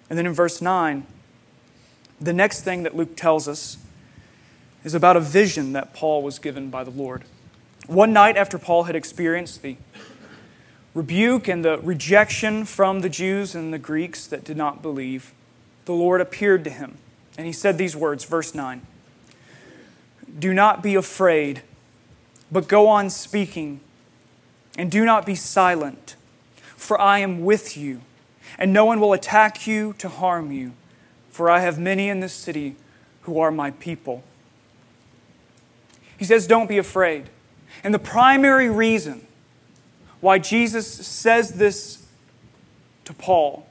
And 0.09 0.19
then 0.19 0.27
in 0.27 0.33
verse 0.33 0.61
9, 0.61 1.07
the 2.21 2.33
next 2.33 2.63
thing 2.63 2.83
that 2.83 2.95
Luke 2.95 3.17
tells 3.17 3.49
us 3.49 3.79
is 4.85 4.95
about 4.95 5.17
a 5.17 5.21
vision 5.21 5.73
that 5.73 5.95
Paul 5.95 6.23
was 6.23 6.39
given 6.39 6.71
by 6.71 6.85
the 6.85 6.91
Lord. 6.91 7.25
One 7.87 8.13
night 8.13 8.37
after 8.37 8.59
Paul 8.59 8.85
had 8.85 8.95
experienced 8.95 9.63
the 9.63 9.77
rebuke 10.95 11.49
and 11.49 11.65
the 11.65 11.79
rejection 11.79 12.65
from 12.65 13.01
the 13.01 13.09
Jews 13.09 13.55
and 13.55 13.73
the 13.73 13.79
Greeks 13.79 14.27
that 14.27 14.45
did 14.45 14.57
not 14.57 14.83
believe, 14.83 15.33
the 15.85 15.93
Lord 15.93 16.21
appeared 16.21 16.65
to 16.65 16.71
him. 16.71 16.99
And 17.37 17.47
he 17.47 17.53
said 17.53 17.79
these 17.79 17.97
words, 17.97 18.25
verse 18.25 18.55
9 18.55 18.83
Do 20.39 20.55
not 20.55 20.83
be 20.83 20.95
afraid, 20.95 21.63
but 22.53 22.69
go 22.69 22.87
on 22.87 23.11
speaking, 23.11 23.81
and 24.79 24.91
do 24.91 25.05
not 25.05 25.27
be 25.27 25.35
silent, 25.35 26.15
for 26.77 27.01
I 27.01 27.19
am 27.19 27.45
with 27.45 27.77
you, 27.77 28.03
and 28.59 28.73
no 28.73 28.85
one 28.85 29.01
will 29.01 29.13
attack 29.13 29.67
you 29.67 29.95
to 29.95 30.09
harm 30.09 30.53
you, 30.53 30.73
for 31.31 31.51
I 31.51 31.61
have 31.61 31.79
many 31.79 32.09
in 32.09 32.21
this 32.21 32.35
city 32.35 32.77
who 33.23 33.41
are 33.41 33.51
my 33.51 33.73
people. 33.73 34.23
He 36.17 36.25
says, 36.25 36.47
Don't 36.47 36.69
be 36.69 36.79
afraid. 36.79 37.29
And 37.85 37.93
the 37.93 37.99
primary 37.99 38.69
reason 38.69 39.27
why 40.21 40.39
Jesus 40.39 40.87
says 40.87 41.53
this 41.55 42.07
to 43.05 43.13
Paul 43.13 43.67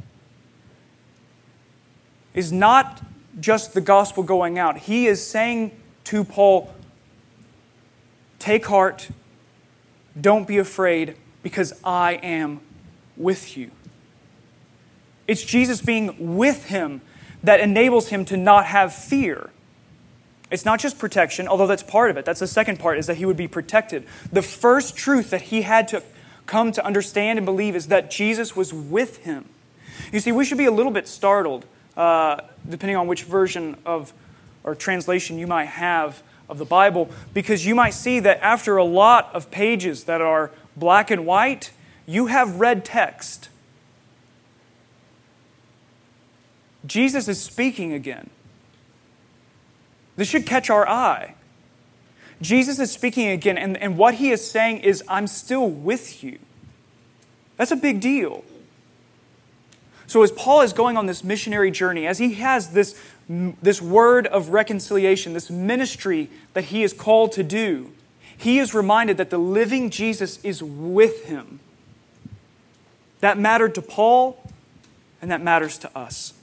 is 2.33 2.51
not 2.51 3.01
just 3.39 3.73
the 3.73 3.81
gospel 3.81 4.23
going 4.23 4.59
out. 4.59 4.77
He 4.77 5.07
is 5.07 5.25
saying 5.25 5.71
to 6.05 6.23
Paul, 6.23 6.73
Take 8.39 8.65
heart, 8.65 9.09
don't 10.19 10.47
be 10.47 10.57
afraid, 10.57 11.15
because 11.43 11.73
I 11.83 12.13
am 12.13 12.59
with 13.15 13.55
you. 13.55 13.71
It's 15.27 15.43
Jesus 15.43 15.81
being 15.81 16.35
with 16.35 16.65
him 16.65 17.01
that 17.43 17.59
enables 17.59 18.09
him 18.09 18.25
to 18.25 18.37
not 18.37 18.65
have 18.65 18.93
fear. 18.93 19.51
It's 20.51 20.65
not 20.65 20.79
just 20.79 20.99
protection, 20.99 21.47
although 21.47 21.67
that's 21.67 21.81
part 21.81 22.11
of 22.11 22.17
it. 22.17 22.25
That's 22.25 22.41
the 22.41 22.47
second 22.47 22.77
part, 22.77 22.97
is 22.97 23.07
that 23.07 23.15
he 23.15 23.25
would 23.25 23.37
be 23.37 23.47
protected. 23.47 24.05
The 24.31 24.41
first 24.41 24.97
truth 24.97 25.29
that 25.29 25.43
he 25.43 25.61
had 25.61 25.87
to 25.87 26.03
come 26.45 26.73
to 26.73 26.85
understand 26.85 27.39
and 27.39 27.45
believe 27.45 27.75
is 27.75 27.87
that 27.87 28.11
Jesus 28.11 28.55
was 28.55 28.73
with 28.73 29.17
him. 29.19 29.45
You 30.11 30.19
see, 30.19 30.31
we 30.31 30.43
should 30.43 30.57
be 30.57 30.65
a 30.65 30.71
little 30.71 30.91
bit 30.91 31.07
startled 31.07 31.65
uh, 31.95 32.41
depending 32.69 32.97
on 32.97 33.07
which 33.07 33.23
version 33.23 33.77
of 33.85 34.13
or 34.63 34.75
translation 34.75 35.39
you 35.39 35.47
might 35.47 35.65
have 35.65 36.21
of 36.47 36.57
the 36.57 36.65
Bible, 36.65 37.09
because 37.33 37.65
you 37.65 37.73
might 37.73 37.91
see 37.91 38.19
that 38.19 38.37
after 38.41 38.75
a 38.75 38.83
lot 38.83 39.33
of 39.33 39.49
pages 39.49 40.03
that 40.03 40.21
are 40.21 40.51
black 40.75 41.09
and 41.09 41.25
white, 41.25 41.71
you 42.05 42.27
have 42.27 42.59
red 42.59 42.83
text. 42.83 43.47
Jesus 46.85 47.27
is 47.27 47.41
speaking 47.41 47.93
again. 47.93 48.29
This 50.15 50.27
should 50.27 50.45
catch 50.45 50.69
our 50.69 50.87
eye. 50.87 51.35
Jesus 52.41 52.79
is 52.79 52.91
speaking 52.91 53.27
again, 53.27 53.57
and, 53.57 53.77
and 53.77 53.97
what 53.97 54.15
he 54.15 54.31
is 54.31 54.49
saying 54.49 54.79
is, 54.79 55.03
I'm 55.07 55.27
still 55.27 55.69
with 55.69 56.23
you. 56.23 56.39
That's 57.57 57.71
a 57.71 57.75
big 57.75 57.99
deal. 58.01 58.43
So, 60.07 60.23
as 60.23 60.31
Paul 60.31 60.61
is 60.61 60.73
going 60.73 60.97
on 60.97 61.05
this 61.05 61.23
missionary 61.23 61.71
journey, 61.71 62.05
as 62.07 62.17
he 62.17 62.33
has 62.33 62.71
this, 62.71 62.99
this 63.29 63.81
word 63.81 64.27
of 64.27 64.49
reconciliation, 64.49 65.33
this 65.33 65.49
ministry 65.49 66.29
that 66.53 66.65
he 66.65 66.83
is 66.83 66.91
called 66.91 67.31
to 67.33 67.43
do, 67.43 67.91
he 68.35 68.57
is 68.57 68.73
reminded 68.73 69.17
that 69.17 69.29
the 69.29 69.37
living 69.37 69.91
Jesus 69.91 70.43
is 70.43 70.63
with 70.63 71.25
him. 71.25 71.59
That 73.19 73.37
mattered 73.37 73.75
to 73.75 73.81
Paul, 73.81 74.43
and 75.21 75.29
that 75.29 75.41
matters 75.41 75.77
to 75.77 75.97
us. 75.97 76.33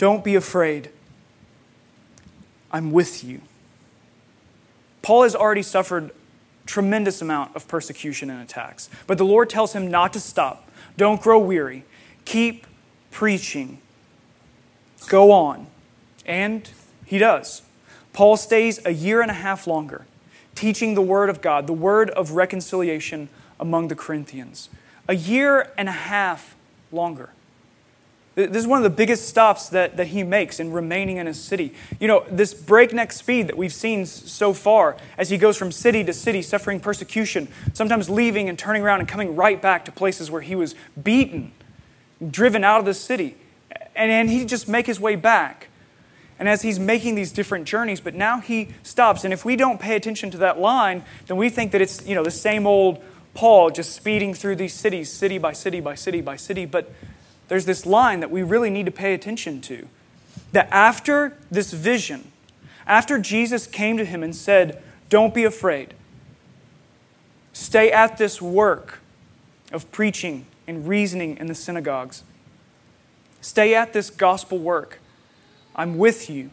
Don't 0.00 0.24
be 0.24 0.34
afraid. 0.34 0.88
I'm 2.72 2.90
with 2.90 3.22
you. 3.22 3.42
Paul 5.02 5.24
has 5.24 5.36
already 5.36 5.60
suffered 5.60 6.12
tremendous 6.64 7.20
amount 7.20 7.54
of 7.54 7.68
persecution 7.68 8.30
and 8.30 8.40
attacks. 8.40 8.88
But 9.06 9.18
the 9.18 9.26
Lord 9.26 9.50
tells 9.50 9.74
him 9.74 9.90
not 9.90 10.14
to 10.14 10.20
stop. 10.20 10.70
Don't 10.96 11.20
grow 11.20 11.38
weary. 11.38 11.84
Keep 12.24 12.66
preaching. 13.10 13.82
Go 15.06 15.32
on. 15.32 15.66
And 16.24 16.70
he 17.04 17.18
does. 17.18 17.60
Paul 18.14 18.38
stays 18.38 18.80
a 18.86 18.94
year 18.94 19.20
and 19.20 19.30
a 19.30 19.34
half 19.34 19.66
longer, 19.66 20.06
teaching 20.54 20.94
the 20.94 21.02
Word 21.02 21.28
of 21.28 21.42
God, 21.42 21.66
the 21.66 21.74
Word 21.74 22.08
of 22.08 22.30
reconciliation 22.30 23.28
among 23.60 23.88
the 23.88 23.96
Corinthians. 23.96 24.70
A 25.08 25.14
year 25.14 25.74
and 25.76 25.90
a 25.90 25.92
half 25.92 26.56
longer. 26.90 27.34
This 28.46 28.62
is 28.62 28.66
one 28.66 28.78
of 28.78 28.84
the 28.84 28.90
biggest 28.90 29.28
stops 29.28 29.68
that, 29.70 29.96
that 29.96 30.08
he 30.08 30.22
makes 30.22 30.60
in 30.60 30.72
remaining 30.72 31.16
in 31.18 31.26
a 31.26 31.34
city. 31.34 31.74
You 31.98 32.08
know, 32.08 32.24
this 32.30 32.54
breakneck 32.54 33.12
speed 33.12 33.48
that 33.48 33.56
we've 33.56 33.72
seen 33.72 34.06
so 34.06 34.52
far 34.52 34.96
as 35.18 35.30
he 35.30 35.38
goes 35.38 35.56
from 35.56 35.72
city 35.72 36.04
to 36.04 36.12
city, 36.12 36.42
suffering 36.42 36.80
persecution, 36.80 37.48
sometimes 37.72 38.08
leaving 38.10 38.48
and 38.48 38.58
turning 38.58 38.82
around 38.82 39.00
and 39.00 39.08
coming 39.08 39.36
right 39.36 39.60
back 39.60 39.84
to 39.86 39.92
places 39.92 40.30
where 40.30 40.40
he 40.40 40.54
was 40.54 40.74
beaten, 41.02 41.52
driven 42.30 42.64
out 42.64 42.80
of 42.80 42.86
the 42.86 42.94
city. 42.94 43.36
And, 43.94 44.10
and 44.10 44.30
he 44.30 44.44
just 44.44 44.68
make 44.68 44.86
his 44.86 45.00
way 45.00 45.16
back. 45.16 45.68
And 46.38 46.48
as 46.48 46.62
he's 46.62 46.78
making 46.78 47.16
these 47.16 47.32
different 47.32 47.66
journeys, 47.66 48.00
but 48.00 48.14
now 48.14 48.40
he 48.40 48.68
stops. 48.82 49.24
And 49.24 49.32
if 49.32 49.44
we 49.44 49.56
don't 49.56 49.78
pay 49.78 49.94
attention 49.94 50.30
to 50.30 50.38
that 50.38 50.58
line, 50.58 51.04
then 51.26 51.36
we 51.36 51.50
think 51.50 51.72
that 51.72 51.82
it's, 51.82 52.06
you 52.06 52.14
know, 52.14 52.24
the 52.24 52.30
same 52.30 52.66
old 52.66 53.02
Paul 53.34 53.70
just 53.70 53.94
speeding 53.94 54.34
through 54.34 54.56
these 54.56 54.72
cities, 54.72 55.12
city 55.12 55.38
by 55.38 55.52
city 55.52 55.80
by 55.80 55.94
city 55.94 56.20
by 56.20 56.36
city. 56.36 56.64
But 56.64 56.90
there's 57.50 57.64
this 57.64 57.84
line 57.84 58.20
that 58.20 58.30
we 58.30 58.44
really 58.44 58.70
need 58.70 58.86
to 58.86 58.92
pay 58.92 59.12
attention 59.12 59.60
to. 59.62 59.88
That 60.52 60.68
after 60.70 61.36
this 61.50 61.72
vision, 61.72 62.30
after 62.86 63.18
Jesus 63.18 63.66
came 63.66 63.96
to 63.96 64.04
him 64.04 64.22
and 64.22 64.36
said, 64.36 64.80
Don't 65.08 65.34
be 65.34 65.42
afraid, 65.42 65.94
stay 67.52 67.90
at 67.90 68.18
this 68.18 68.40
work 68.40 69.00
of 69.72 69.90
preaching 69.90 70.46
and 70.68 70.86
reasoning 70.86 71.38
in 71.38 71.48
the 71.48 71.54
synagogues, 71.56 72.22
stay 73.40 73.74
at 73.74 73.92
this 73.92 74.10
gospel 74.10 74.58
work. 74.58 75.00
I'm 75.74 75.98
with 75.98 76.30
you. 76.30 76.50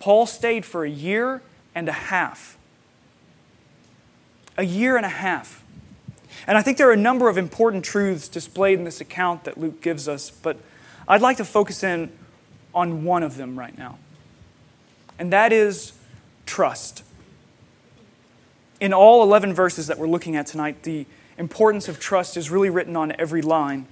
Paul 0.00 0.26
stayed 0.26 0.64
for 0.64 0.84
a 0.84 0.90
year 0.90 1.42
and 1.76 1.88
a 1.88 1.92
half. 1.92 2.58
A 4.58 4.64
year 4.64 4.96
and 4.96 5.06
a 5.06 5.10
half. 5.10 5.63
And 6.46 6.58
I 6.58 6.62
think 6.62 6.78
there 6.78 6.88
are 6.88 6.92
a 6.92 6.96
number 6.96 7.28
of 7.28 7.38
important 7.38 7.84
truths 7.84 8.28
displayed 8.28 8.78
in 8.78 8.84
this 8.84 9.00
account 9.00 9.44
that 9.44 9.58
Luke 9.58 9.80
gives 9.80 10.08
us, 10.08 10.30
but 10.30 10.58
I'd 11.08 11.22
like 11.22 11.38
to 11.38 11.44
focus 11.44 11.82
in 11.82 12.12
on 12.74 13.04
one 13.04 13.22
of 13.22 13.36
them 13.36 13.58
right 13.58 13.76
now. 13.76 13.98
And 15.18 15.32
that 15.32 15.52
is 15.52 15.92
trust. 16.44 17.02
In 18.80 18.92
all 18.92 19.22
11 19.22 19.54
verses 19.54 19.86
that 19.86 19.98
we're 19.98 20.08
looking 20.08 20.36
at 20.36 20.46
tonight, 20.46 20.82
the 20.82 21.06
importance 21.38 21.88
of 21.88 21.98
trust 21.98 22.36
is 22.36 22.50
really 22.50 22.70
written 22.70 22.96
on 22.96 23.12
every 23.18 23.42
line. 23.42 23.86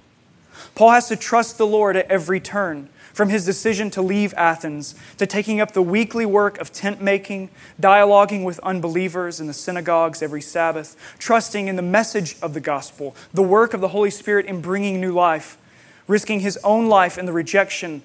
Paul 0.75 0.91
has 0.91 1.07
to 1.07 1.15
trust 1.15 1.57
the 1.57 1.67
Lord 1.67 1.95
at 1.95 2.09
every 2.09 2.39
turn 2.39 2.89
from 3.13 3.29
his 3.29 3.45
decision 3.45 3.91
to 3.91 4.01
leave 4.01 4.33
Athens 4.33 4.95
to 5.17 5.27
taking 5.27 5.61
up 5.61 5.71
the 5.71 5.81
weekly 5.81 6.25
work 6.25 6.57
of 6.59 6.73
tent 6.73 6.99
making, 7.01 7.49
dialoguing 7.79 8.43
with 8.43 8.59
unbelievers 8.59 9.39
in 9.39 9.47
the 9.47 9.53
synagogues 9.53 10.21
every 10.21 10.41
Sabbath, 10.41 10.97
trusting 11.19 11.67
in 11.67 11.75
the 11.75 11.81
message 11.81 12.35
of 12.41 12.53
the 12.53 12.59
gospel, 12.59 13.15
the 13.33 13.43
work 13.43 13.73
of 13.73 13.81
the 13.81 13.89
Holy 13.89 14.09
Spirit 14.09 14.47
in 14.47 14.61
bringing 14.61 14.99
new 14.99 15.13
life, 15.13 15.57
risking 16.07 16.39
his 16.39 16.57
own 16.63 16.87
life 16.89 17.17
in 17.17 17.25
the 17.25 17.33
rejection 17.33 18.01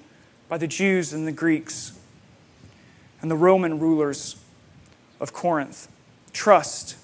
by 0.47 0.57
the 0.57 0.67
Jews 0.67 1.11
and 1.11 1.27
the 1.27 1.31
Greeks 1.31 1.93
and 3.21 3.29
the 3.29 3.35
Roman 3.35 3.79
rulers 3.79 4.35
of 5.19 5.33
Corinth. 5.33 5.87
Trust 6.33 6.95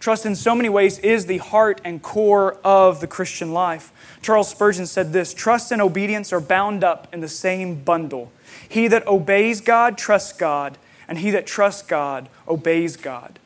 Trust 0.00 0.24
in 0.24 0.36
so 0.36 0.54
many 0.54 0.68
ways 0.68 0.98
is 1.00 1.26
the 1.26 1.38
heart 1.38 1.80
and 1.84 2.02
core 2.02 2.54
of 2.64 3.00
the 3.00 3.06
Christian 3.06 3.52
life. 3.52 3.92
Charles 4.22 4.48
Spurgeon 4.48 4.86
said 4.86 5.12
this 5.12 5.34
Trust 5.34 5.72
and 5.72 5.82
obedience 5.82 6.32
are 6.32 6.40
bound 6.40 6.84
up 6.84 7.08
in 7.12 7.20
the 7.20 7.28
same 7.28 7.82
bundle. 7.82 8.30
He 8.68 8.88
that 8.88 9.06
obeys 9.06 9.60
God 9.60 9.98
trusts 9.98 10.32
God, 10.32 10.78
and 11.08 11.18
he 11.18 11.30
that 11.32 11.46
trusts 11.46 11.82
God 11.82 12.28
obeys 12.46 12.96
God. 12.96 13.38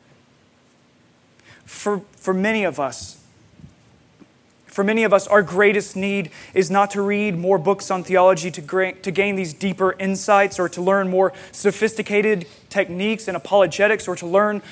For, 1.65 2.01
for 2.15 2.33
many 2.33 2.63
of 2.63 2.79
us, 2.79 3.23
for 4.67 4.83
many 4.83 5.03
of 5.03 5.13
us, 5.13 5.27
our 5.27 5.43
greatest 5.43 5.95
need 5.95 6.31
is 6.55 6.71
not 6.71 6.89
to 6.91 7.01
read 7.03 7.37
more 7.37 7.59
books 7.59 7.91
on 7.91 8.03
theology 8.03 8.49
to, 8.49 8.91
to 8.93 9.11
gain 9.11 9.35
these 9.35 9.53
deeper 9.53 9.95
insights 9.99 10.59
or 10.59 10.67
to 10.69 10.81
learn 10.81 11.09
more 11.09 11.31
sophisticated 11.51 12.47
techniques 12.69 13.27
and 13.27 13.37
apologetics 13.37 14.07
or 14.07 14.15
to 14.15 14.25
learn 14.25 14.63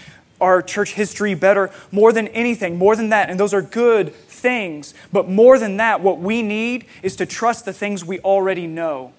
our 0.42 0.62
church 0.62 0.94
history 0.94 1.36
better, 1.36 1.72
more 1.92 2.12
than 2.12 2.28
anything, 2.30 2.78
more 2.78 2.96
than 2.96 3.10
that. 3.10 3.30
And 3.30 3.40
those 3.40 3.54
are 3.54 3.62
good 3.62 4.14
things. 4.14 4.94
But 5.12 5.30
more 5.30 5.58
than 5.60 5.78
that, 5.78 6.02
what 6.02 6.20
we 6.20 6.42
need 6.42 6.86
is 7.04 7.16
to 7.18 7.26
trust 7.26 7.66
the 7.66 7.74
things 7.74 8.04
we 8.04 8.20
already 8.20 8.68
know. 8.68 9.14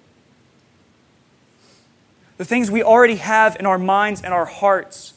The 2.36 2.44
things 2.44 2.70
we 2.70 2.82
already 2.82 3.16
have 3.16 3.56
in 3.60 3.66
our 3.66 3.78
minds 3.78 4.20
and 4.22 4.34
our 4.34 4.46
hearts. 4.46 5.14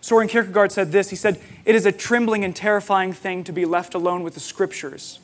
Soren 0.00 0.28
Kierkegaard 0.28 0.72
said 0.72 0.92
this 0.92 1.10
He 1.10 1.16
said, 1.16 1.40
It 1.64 1.74
is 1.74 1.86
a 1.86 1.92
trembling 1.92 2.44
and 2.44 2.56
terrifying 2.56 3.12
thing 3.12 3.44
to 3.44 3.52
be 3.52 3.64
left 3.64 3.94
alone 3.94 4.22
with 4.22 4.34
the 4.34 4.40
scriptures. 4.40 5.20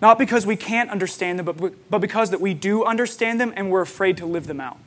Not 0.00 0.18
because 0.18 0.46
we 0.46 0.56
can't 0.56 0.90
understand 0.90 1.38
them, 1.38 1.46
but, 1.46 1.90
but 1.90 1.98
because 1.98 2.30
that 2.30 2.40
we 2.40 2.54
do 2.54 2.84
understand 2.84 3.40
them 3.40 3.52
and 3.56 3.70
we're 3.70 3.80
afraid 3.80 4.16
to 4.18 4.26
live 4.26 4.46
them 4.46 4.60
out. 4.60 4.78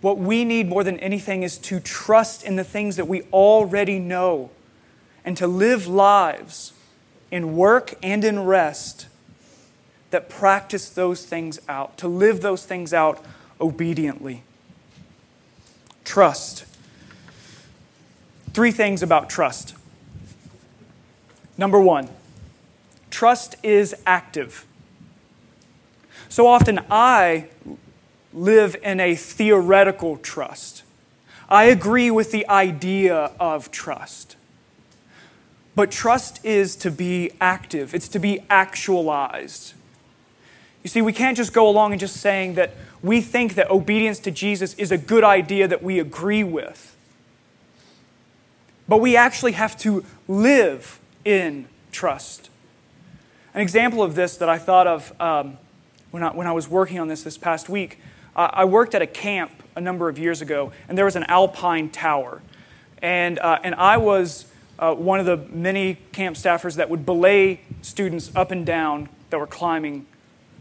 What 0.00 0.18
we 0.18 0.44
need 0.44 0.68
more 0.68 0.84
than 0.84 0.98
anything 1.00 1.42
is 1.42 1.58
to 1.58 1.80
trust 1.80 2.44
in 2.44 2.56
the 2.56 2.64
things 2.64 2.96
that 2.96 3.08
we 3.08 3.22
already 3.32 3.98
know 3.98 4.50
and 5.24 5.36
to 5.36 5.46
live 5.46 5.86
lives 5.86 6.72
in 7.30 7.56
work 7.56 7.94
and 8.02 8.24
in 8.24 8.44
rest 8.44 9.08
that 10.10 10.28
practice 10.28 10.88
those 10.88 11.24
things 11.24 11.58
out, 11.68 11.98
to 11.98 12.08
live 12.08 12.40
those 12.40 12.64
things 12.64 12.94
out 12.94 13.24
obediently. 13.60 14.42
Trust. 16.04 16.64
Three 18.52 18.70
things 18.70 19.02
about 19.02 19.28
trust. 19.28 19.74
Number 21.58 21.80
one, 21.80 22.08
trust 23.10 23.56
is 23.62 23.94
active. 24.06 24.64
So 26.28 26.46
often 26.46 26.80
I 26.90 27.48
live 28.36 28.76
in 28.82 29.00
a 29.00 29.14
theoretical 29.14 30.18
trust. 30.18 30.82
I 31.48 31.64
agree 31.64 32.10
with 32.10 32.32
the 32.32 32.46
idea 32.48 33.32
of 33.40 33.70
trust. 33.70 34.36
But 35.74 35.90
trust 35.90 36.44
is 36.44 36.76
to 36.76 36.90
be 36.90 37.32
active, 37.40 37.94
it's 37.94 38.08
to 38.08 38.18
be 38.18 38.40
actualized. 38.50 39.72
You 40.82 40.88
see, 40.88 41.02
we 41.02 41.12
can't 41.12 41.36
just 41.36 41.52
go 41.52 41.68
along 41.68 41.92
and 41.92 42.00
just 42.00 42.18
saying 42.18 42.54
that 42.54 42.74
we 43.02 43.20
think 43.20 43.54
that 43.54 43.70
obedience 43.70 44.18
to 44.20 44.30
Jesus 44.30 44.74
is 44.74 44.92
a 44.92 44.98
good 44.98 45.24
idea 45.24 45.66
that 45.66 45.82
we 45.82 45.98
agree 45.98 46.44
with. 46.44 46.94
But 48.88 48.98
we 48.98 49.16
actually 49.16 49.52
have 49.52 49.76
to 49.78 50.04
live 50.28 51.00
in 51.24 51.66
trust. 51.90 52.50
An 53.52 53.60
example 53.60 54.02
of 54.02 54.14
this 54.14 54.36
that 54.36 54.48
I 54.48 54.58
thought 54.58 54.86
of 54.86 55.20
um, 55.20 55.58
when, 56.10 56.22
I, 56.22 56.28
when 56.28 56.46
I 56.46 56.52
was 56.52 56.68
working 56.68 57.00
on 57.00 57.08
this 57.08 57.22
this 57.22 57.36
past 57.36 57.68
week 57.68 57.98
I 58.36 58.64
worked 58.66 58.94
at 58.94 59.02
a 59.02 59.06
camp 59.06 59.50
a 59.74 59.80
number 59.80 60.08
of 60.08 60.18
years 60.18 60.42
ago, 60.42 60.72
and 60.88 60.96
there 60.96 61.06
was 61.06 61.16
an 61.16 61.24
alpine 61.24 61.88
tower. 61.88 62.42
And, 63.00 63.38
uh, 63.38 63.58
and 63.62 63.74
I 63.74 63.96
was 63.96 64.46
uh, 64.78 64.94
one 64.94 65.20
of 65.20 65.26
the 65.26 65.36
many 65.36 65.94
camp 66.12 66.36
staffers 66.36 66.76
that 66.76 66.90
would 66.90 67.06
belay 67.06 67.60
students 67.82 68.30
up 68.36 68.50
and 68.50 68.66
down 68.66 69.08
that 69.30 69.38
were 69.38 69.46
climbing 69.46 70.06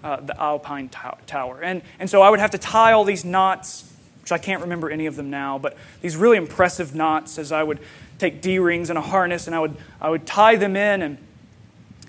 uh, 0.03 0.21
the 0.21 0.39
alpine 0.39 0.89
to- 0.89 1.17
tower. 1.27 1.61
And, 1.61 1.81
and 1.99 2.09
so 2.09 2.21
I 2.21 2.29
would 2.29 2.39
have 2.39 2.51
to 2.51 2.57
tie 2.57 2.93
all 2.93 3.03
these 3.03 3.25
knots, 3.25 3.91
which 4.21 4.31
I 4.31 4.37
can't 4.37 4.61
remember 4.61 4.89
any 4.89 5.05
of 5.05 5.15
them 5.15 5.29
now, 5.29 5.57
but 5.57 5.75
these 6.01 6.15
really 6.15 6.37
impressive 6.37 6.95
knots 6.95 7.37
as 7.37 7.51
I 7.51 7.63
would 7.63 7.79
take 8.19 8.41
D 8.41 8.59
rings 8.59 8.89
and 8.89 8.97
a 8.97 9.01
harness, 9.01 9.47
and 9.47 9.55
I 9.55 9.59
would, 9.59 9.75
I 9.99 10.09
would 10.09 10.25
tie 10.25 10.55
them 10.55 10.77
in, 10.77 11.01
and 11.01 11.17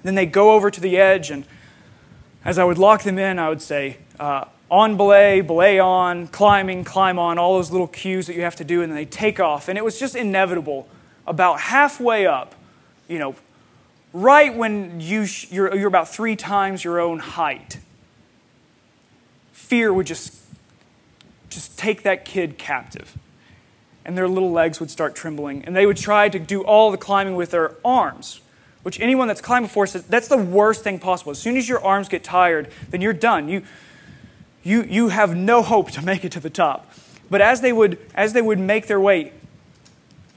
then 0.05 0.15
they'd 0.15 0.33
go 0.33 0.53
over 0.53 0.71
to 0.71 0.81
the 0.81 0.97
edge. 0.97 1.31
And 1.31 1.45
as 2.45 2.59
I 2.59 2.65
would 2.65 2.79
lock 2.79 3.03
them 3.03 3.19
in, 3.19 3.39
I 3.41 3.49
would 3.49 3.63
say, 3.63 3.97
uh, 4.21 4.45
on 4.71 4.97
belay, 4.97 5.41
belay 5.41 5.79
on, 5.79 6.27
climbing, 6.29 6.85
climb 6.85 7.19
on, 7.19 7.39
all 7.39 7.55
those 7.55 7.71
little 7.71 7.87
cues 7.87 8.27
that 8.27 8.35
you 8.35 8.43
have 8.43 8.57
to 8.57 8.65
do, 8.65 8.83
and 8.83 8.91
then 8.91 8.97
they 8.97 9.05
take 9.05 9.39
off. 9.39 9.69
And 9.69 9.79
it 9.79 9.85
was 9.85 9.99
just 9.99 10.17
inevitable. 10.17 10.89
About 11.27 11.61
halfway 11.61 12.27
up, 12.27 12.55
you 13.09 13.19
know, 13.19 13.35
right 14.13 14.55
when 14.55 15.01
you 15.01 15.27
sh- 15.27 15.51
you're, 15.51 15.75
you're 15.77 15.89
about 15.89 16.09
three 16.09 16.37
times 16.37 16.85
your 16.85 17.01
own 17.01 17.19
height, 17.19 17.79
fear 19.53 19.93
would 19.93 20.07
just, 20.07 20.41
just 21.49 21.77
take 21.79 22.03
that 22.05 22.25
kid 22.25 22.59
captive. 22.59 23.19
And 24.05 24.17
their 24.17 24.29
little 24.29 24.53
legs 24.53 24.79
would 24.79 24.91
start 24.91 25.17
trembling. 25.17 25.65
And 25.65 25.75
they 25.75 25.85
would 25.85 25.97
try 25.97 26.29
to 26.29 26.39
do 26.39 26.63
all 26.63 26.93
the 26.93 26.97
climbing 26.97 27.35
with 27.35 27.51
their 27.51 27.75
arms, 27.85 28.41
which 28.85 29.01
anyone 29.01 29.27
that's 29.27 29.41
climbed 29.41 29.67
before 29.67 29.89
says 29.89 30.05
that's 30.05 30.29
the 30.29 30.37
worst 30.37 30.85
thing 30.85 31.01
possible. 31.01 31.33
As 31.33 31.41
soon 31.41 31.57
as 31.57 31.69
your 31.69 31.85
arms 31.85 32.09
get 32.09 32.23
tired, 32.23 32.71
then 32.91 33.01
you're 33.01 33.13
done. 33.13 33.49
You, 33.49 33.65
you, 34.67 34.83
you 34.83 35.09
have 35.11 35.37
no 35.37 35.63
hope 35.63 35.93
to 35.93 36.05
make 36.05 36.25
it 36.25 36.33
to 36.33 36.41
the 36.41 36.51
top. 36.51 36.93
But 37.31 37.41
as 37.41 37.61
they 37.61 37.73
would, 37.73 37.99
as 38.17 38.33
they 38.33 38.43
would 38.43 38.59
make 38.59 38.89
their 38.89 38.99
way, 38.99 39.33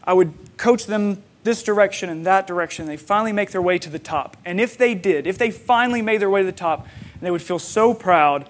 I 0.04 0.14
would 0.14 0.34
coach 0.56 0.86
them 0.86 1.24
this 1.44 1.64
direction 1.64 2.10
and 2.10 2.24
that 2.28 2.46
direction. 2.46 2.86
They 2.86 2.96
finally 2.96 3.34
make 3.34 3.50
their 3.50 3.62
way 3.62 3.80
to 3.80 3.90
the 3.90 3.98
top. 3.98 4.38
And 4.46 4.62
if 4.62 4.78
they 4.78 4.94
did, 4.94 5.26
if 5.26 5.40
they 5.40 5.50
finally 5.50 6.04
made 6.04 6.22
their 6.22 6.30
way 6.30 6.42
to 6.42 6.46
the 6.46 6.52
top, 6.52 6.88
they 7.22 7.32
would 7.32 7.42
feel 7.42 7.58
so 7.58 7.96
proud, 7.96 8.48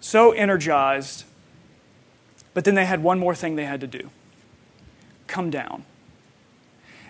so 0.00 0.32
energized. 0.32 1.24
But 2.54 2.64
then 2.64 2.74
they 2.74 2.86
had 2.86 3.02
one 3.02 3.18
more 3.18 3.34
thing 3.34 3.56
they 3.56 3.66
had 3.66 3.82
to 3.82 3.86
do 3.86 4.08
come 5.26 5.50
down. 5.50 5.84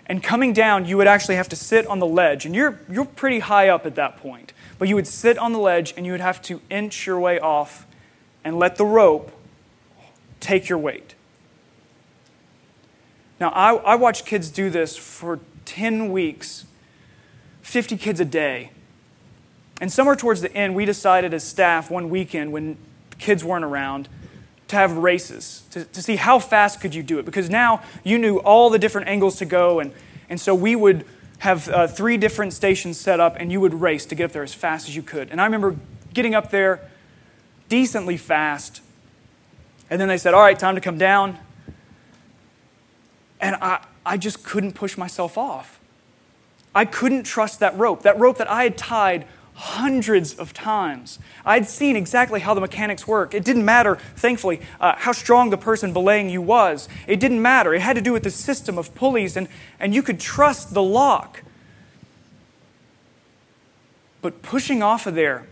And 0.06 0.22
coming 0.22 0.52
down, 0.52 0.86
you 0.86 0.96
would 0.96 1.06
actually 1.06 1.36
have 1.36 1.48
to 1.50 1.56
sit 1.56 1.86
on 1.86 2.00
the 2.00 2.06
ledge. 2.06 2.46
And 2.46 2.54
you're, 2.54 2.80
you're 2.90 3.04
pretty 3.04 3.38
high 3.38 3.68
up 3.68 3.86
at 3.86 3.94
that 3.94 4.16
point. 4.16 4.52
But 4.78 4.88
you 4.88 4.96
would 4.96 5.06
sit 5.06 5.38
on 5.38 5.52
the 5.52 5.58
ledge 5.58 5.94
and 5.96 6.04
you 6.04 6.12
would 6.12 6.20
have 6.20 6.42
to 6.42 6.60
inch 6.68 7.06
your 7.06 7.18
way 7.20 7.38
off 7.38 7.86
and 8.44 8.58
let 8.58 8.76
the 8.76 8.84
rope 8.84 9.32
take 10.40 10.68
your 10.68 10.78
weight. 10.78 11.14
Now, 13.40 13.50
I, 13.50 13.74
I 13.74 13.94
watch 13.96 14.24
kids 14.24 14.50
do 14.50 14.70
this 14.70 14.96
for 14.96 15.40
10 15.64 16.12
weeks, 16.12 16.64
50 17.62 17.96
kids 17.96 18.20
a 18.20 18.24
day. 18.24 18.70
And 19.80 19.92
somewhere 19.92 20.14
towards 20.14 20.42
the 20.42 20.54
end, 20.54 20.76
we 20.76 20.84
decided 20.84 21.34
as 21.34 21.42
staff 21.42 21.90
one 21.90 22.08
weekend 22.08 22.52
when 22.52 22.76
kids 23.18 23.44
weren't 23.44 23.64
around 23.64 24.08
to 24.68 24.76
have 24.76 24.96
races 24.96 25.64
to, 25.70 25.84
to 25.84 26.02
see 26.02 26.16
how 26.16 26.38
fast 26.38 26.80
could 26.80 26.94
you 26.94 27.02
do 27.02 27.18
it 27.18 27.26
because 27.26 27.50
now 27.50 27.82
you 28.04 28.18
knew 28.18 28.38
all 28.38 28.70
the 28.70 28.78
different 28.78 29.06
angles 29.06 29.36
to 29.36 29.44
go 29.44 29.80
and, 29.80 29.92
and 30.30 30.40
so 30.40 30.54
we 30.54 30.74
would 30.74 31.04
have 31.38 31.68
uh, 31.68 31.86
three 31.86 32.16
different 32.16 32.54
stations 32.54 32.98
set 32.98 33.20
up 33.20 33.36
and 33.38 33.52
you 33.52 33.60
would 33.60 33.74
race 33.74 34.06
to 34.06 34.14
get 34.14 34.24
up 34.24 34.32
there 34.32 34.42
as 34.42 34.54
fast 34.54 34.88
as 34.88 34.96
you 34.96 35.02
could 35.02 35.30
and 35.30 35.42
i 35.42 35.44
remember 35.44 35.76
getting 36.14 36.34
up 36.34 36.50
there 36.50 36.88
decently 37.72 38.18
fast 38.18 38.82
and 39.88 39.98
then 39.98 40.06
they 40.06 40.18
said 40.18 40.34
all 40.34 40.42
right 40.42 40.58
time 40.58 40.74
to 40.74 40.80
come 40.82 40.98
down 40.98 41.38
and 43.40 43.56
I, 43.56 43.82
I 44.04 44.18
just 44.18 44.44
couldn't 44.44 44.74
push 44.74 44.98
myself 44.98 45.38
off. 45.38 45.80
I 46.74 46.84
couldn't 46.84 47.22
trust 47.22 47.60
that 47.60 47.74
rope, 47.78 48.02
that 48.02 48.20
rope 48.20 48.36
that 48.36 48.50
I 48.50 48.64
had 48.64 48.76
tied 48.76 49.24
hundreds 49.54 50.34
of 50.34 50.52
times. 50.52 51.18
I'd 51.46 51.66
seen 51.66 51.96
exactly 51.96 52.40
how 52.40 52.52
the 52.52 52.60
mechanics 52.60 53.06
work. 53.06 53.32
It 53.32 53.42
didn't 53.42 53.64
matter, 53.64 53.96
thankfully, 54.16 54.60
uh, 54.78 54.96
how 54.98 55.12
strong 55.12 55.48
the 55.48 55.56
person 55.56 55.94
belaying 55.94 56.28
you 56.28 56.42
was. 56.42 56.90
It 57.06 57.20
didn't 57.20 57.40
matter. 57.40 57.72
It 57.72 57.80
had 57.80 57.96
to 57.96 58.02
do 58.02 58.12
with 58.12 58.22
the 58.22 58.30
system 58.30 58.76
of 58.76 58.94
pulleys, 58.94 59.34
and, 59.34 59.48
and 59.80 59.94
you 59.94 60.02
could 60.02 60.20
trust 60.20 60.74
the 60.74 60.82
lock. 60.82 61.42
But 64.20 64.42
pushing 64.42 64.82
off 64.82 65.06
of 65.06 65.14
there 65.14 65.46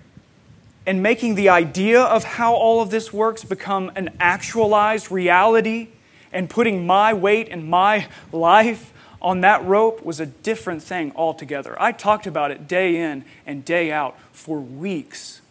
and 0.86 1.02
making 1.02 1.34
the 1.34 1.48
idea 1.48 2.00
of 2.00 2.24
how 2.24 2.54
all 2.54 2.80
of 2.80 2.90
this 2.90 3.12
works 3.12 3.44
become 3.44 3.92
an 3.94 4.10
actualized 4.18 5.10
reality 5.10 5.88
and 6.32 6.48
putting 6.48 6.86
my 6.86 7.12
weight 7.12 7.48
and 7.50 7.68
my 7.68 8.08
life 8.32 8.92
on 9.22 9.42
that 9.42 9.64
rope 9.64 10.02
was 10.02 10.18
a 10.18 10.26
different 10.26 10.82
thing 10.82 11.12
altogether. 11.14 11.80
I 11.80 11.92
talked 11.92 12.26
about 12.26 12.50
it 12.50 12.66
day 12.66 12.96
in 12.96 13.24
and 13.46 13.64
day 13.64 13.92
out 13.92 14.18
for 14.32 14.60
weeks. 14.60 15.42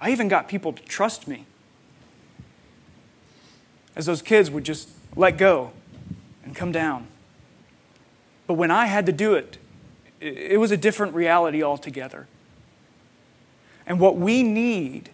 I 0.00 0.10
even 0.10 0.26
got 0.26 0.48
people 0.48 0.72
to 0.72 0.82
trust 0.82 1.28
me. 1.28 1.46
As 3.94 4.06
those 4.06 4.22
kids 4.22 4.50
would 4.50 4.64
just 4.64 4.88
let 5.14 5.38
go 5.38 5.70
and 6.44 6.56
come 6.56 6.72
down. 6.72 7.06
But 8.48 8.54
when 8.54 8.70
I 8.70 8.86
had 8.86 9.06
to 9.06 9.12
do 9.12 9.34
it, 9.34 9.58
it 10.20 10.58
was 10.58 10.72
a 10.72 10.76
different 10.76 11.14
reality 11.14 11.62
altogether. 11.62 12.26
And 13.86 13.98
what 13.98 14.16
we 14.16 14.42
need 14.42 15.10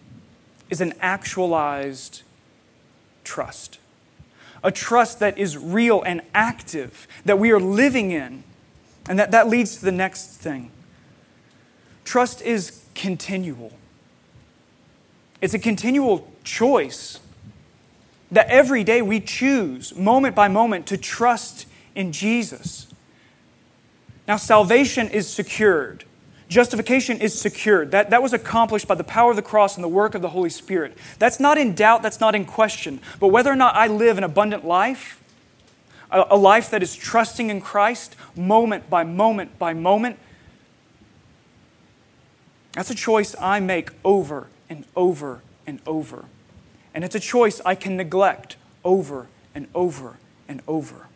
is 0.69 0.81
an 0.81 0.93
actualized 1.01 2.21
trust 3.23 3.79
a 4.63 4.71
trust 4.71 5.19
that 5.19 5.37
is 5.37 5.57
real 5.57 6.01
and 6.01 6.21
active, 6.33 7.07
that 7.25 7.39
we 7.39 7.51
are 7.51 7.59
living 7.59 8.11
in. 8.11 8.43
And 9.07 9.17
that, 9.19 9.31
that 9.31 9.47
leads 9.47 9.77
to 9.77 9.85
the 9.85 9.91
next 9.91 10.37
thing. 10.37 10.71
Trust 12.03 12.41
is 12.41 12.83
continual. 12.95 13.71
It's 15.41 15.53
a 15.53 15.59
continual 15.59 16.31
choice 16.43 17.19
that 18.31 18.47
every 18.47 18.83
day 18.83 19.01
we 19.01 19.19
choose, 19.19 19.95
moment 19.95 20.35
by 20.35 20.47
moment, 20.47 20.85
to 20.87 20.97
trust 20.97 21.65
in 21.95 22.11
Jesus. 22.11 22.87
Now, 24.27 24.37
salvation 24.37 25.09
is 25.09 25.27
secured. 25.27 26.03
Justification 26.49 27.21
is 27.21 27.39
secured. 27.39 27.91
That, 27.91 28.09
that 28.09 28.23
was 28.23 28.33
accomplished 28.33 28.87
by 28.87 28.95
the 28.95 29.03
power 29.03 29.29
of 29.29 29.35
the 29.35 29.43
cross 29.43 29.75
and 29.75 29.83
the 29.83 29.89
work 29.89 30.15
of 30.15 30.23
the 30.23 30.29
Holy 30.29 30.49
Spirit. 30.49 30.97
That's 31.19 31.39
not 31.39 31.59
in 31.59 31.75
doubt, 31.75 32.01
that's 32.01 32.19
not 32.19 32.33
in 32.33 32.45
question. 32.45 32.99
But 33.19 33.27
whether 33.27 33.51
or 33.51 33.55
not 33.55 33.75
I 33.75 33.85
live 33.85 34.17
an 34.17 34.23
abundant 34.23 34.65
life, 34.65 35.23
a, 36.09 36.25
a 36.31 36.35
life 36.35 36.71
that 36.71 36.81
is 36.81 36.95
trusting 36.95 37.51
in 37.51 37.61
Christ 37.61 38.15
moment 38.35 38.89
by 38.89 39.03
moment 39.03 39.59
by 39.59 39.73
moment, 39.73 40.17
that's 42.73 42.89
a 42.89 42.95
choice 42.95 43.35
I 43.39 43.59
make 43.59 43.91
over 44.03 44.47
and 44.69 44.85
over 44.95 45.41
and 45.67 45.79
over. 45.85 46.25
And 46.95 47.03
it's 47.03 47.15
a 47.15 47.19
choice 47.19 47.61
I 47.63 47.75
can 47.75 47.95
neglect 47.95 48.55
over 48.83 49.27
and 49.53 49.67
over 49.75 50.17
and 50.47 50.61
over. 50.67 51.07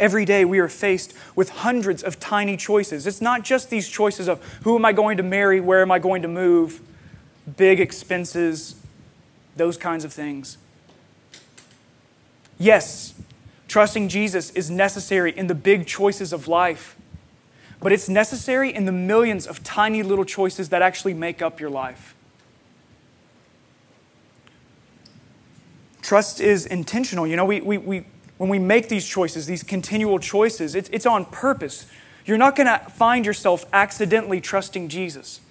Every 0.00 0.24
day 0.24 0.46
we 0.46 0.58
are 0.60 0.68
faced 0.68 1.14
with 1.36 1.50
hundreds 1.50 2.02
of 2.02 2.18
tiny 2.18 2.56
choices. 2.56 3.06
It's 3.06 3.20
not 3.20 3.44
just 3.44 3.68
these 3.68 3.86
choices 3.86 4.28
of 4.28 4.42
who 4.62 4.74
am 4.74 4.84
I 4.86 4.94
going 4.94 5.18
to 5.18 5.22
marry, 5.22 5.60
where 5.60 5.82
am 5.82 5.92
I 5.92 5.98
going 5.98 6.22
to 6.22 6.28
move, 6.28 6.80
big 7.58 7.80
expenses, 7.80 8.76
those 9.56 9.76
kinds 9.76 10.04
of 10.06 10.12
things. 10.12 10.56
Yes, 12.58 13.12
trusting 13.68 14.08
Jesus 14.08 14.50
is 14.52 14.70
necessary 14.70 15.36
in 15.36 15.48
the 15.48 15.54
big 15.54 15.86
choices 15.86 16.32
of 16.32 16.48
life, 16.48 16.96
but 17.78 17.92
it's 17.92 18.08
necessary 18.08 18.74
in 18.74 18.86
the 18.86 18.92
millions 18.92 19.46
of 19.46 19.62
tiny 19.62 20.02
little 20.02 20.24
choices 20.24 20.70
that 20.70 20.80
actually 20.80 21.12
make 21.12 21.42
up 21.42 21.60
your 21.60 21.70
life. 21.70 22.14
Trust 26.00 26.40
is 26.40 26.64
intentional. 26.64 27.26
You 27.26 27.36
know, 27.36 27.44
we, 27.44 27.60
we, 27.60 27.76
we 27.76 28.04
when 28.40 28.48
we 28.48 28.58
make 28.58 28.88
these 28.88 29.06
choices, 29.06 29.44
these 29.44 29.62
continual 29.62 30.18
choices, 30.18 30.74
it's, 30.74 30.88
it's 30.94 31.04
on 31.04 31.26
purpose. 31.26 31.84
You're 32.24 32.38
not 32.38 32.56
going 32.56 32.68
to 32.68 32.78
find 32.92 33.26
yourself 33.26 33.66
accidentally 33.70 34.40
trusting 34.40 34.88
Jesus. 34.88 35.42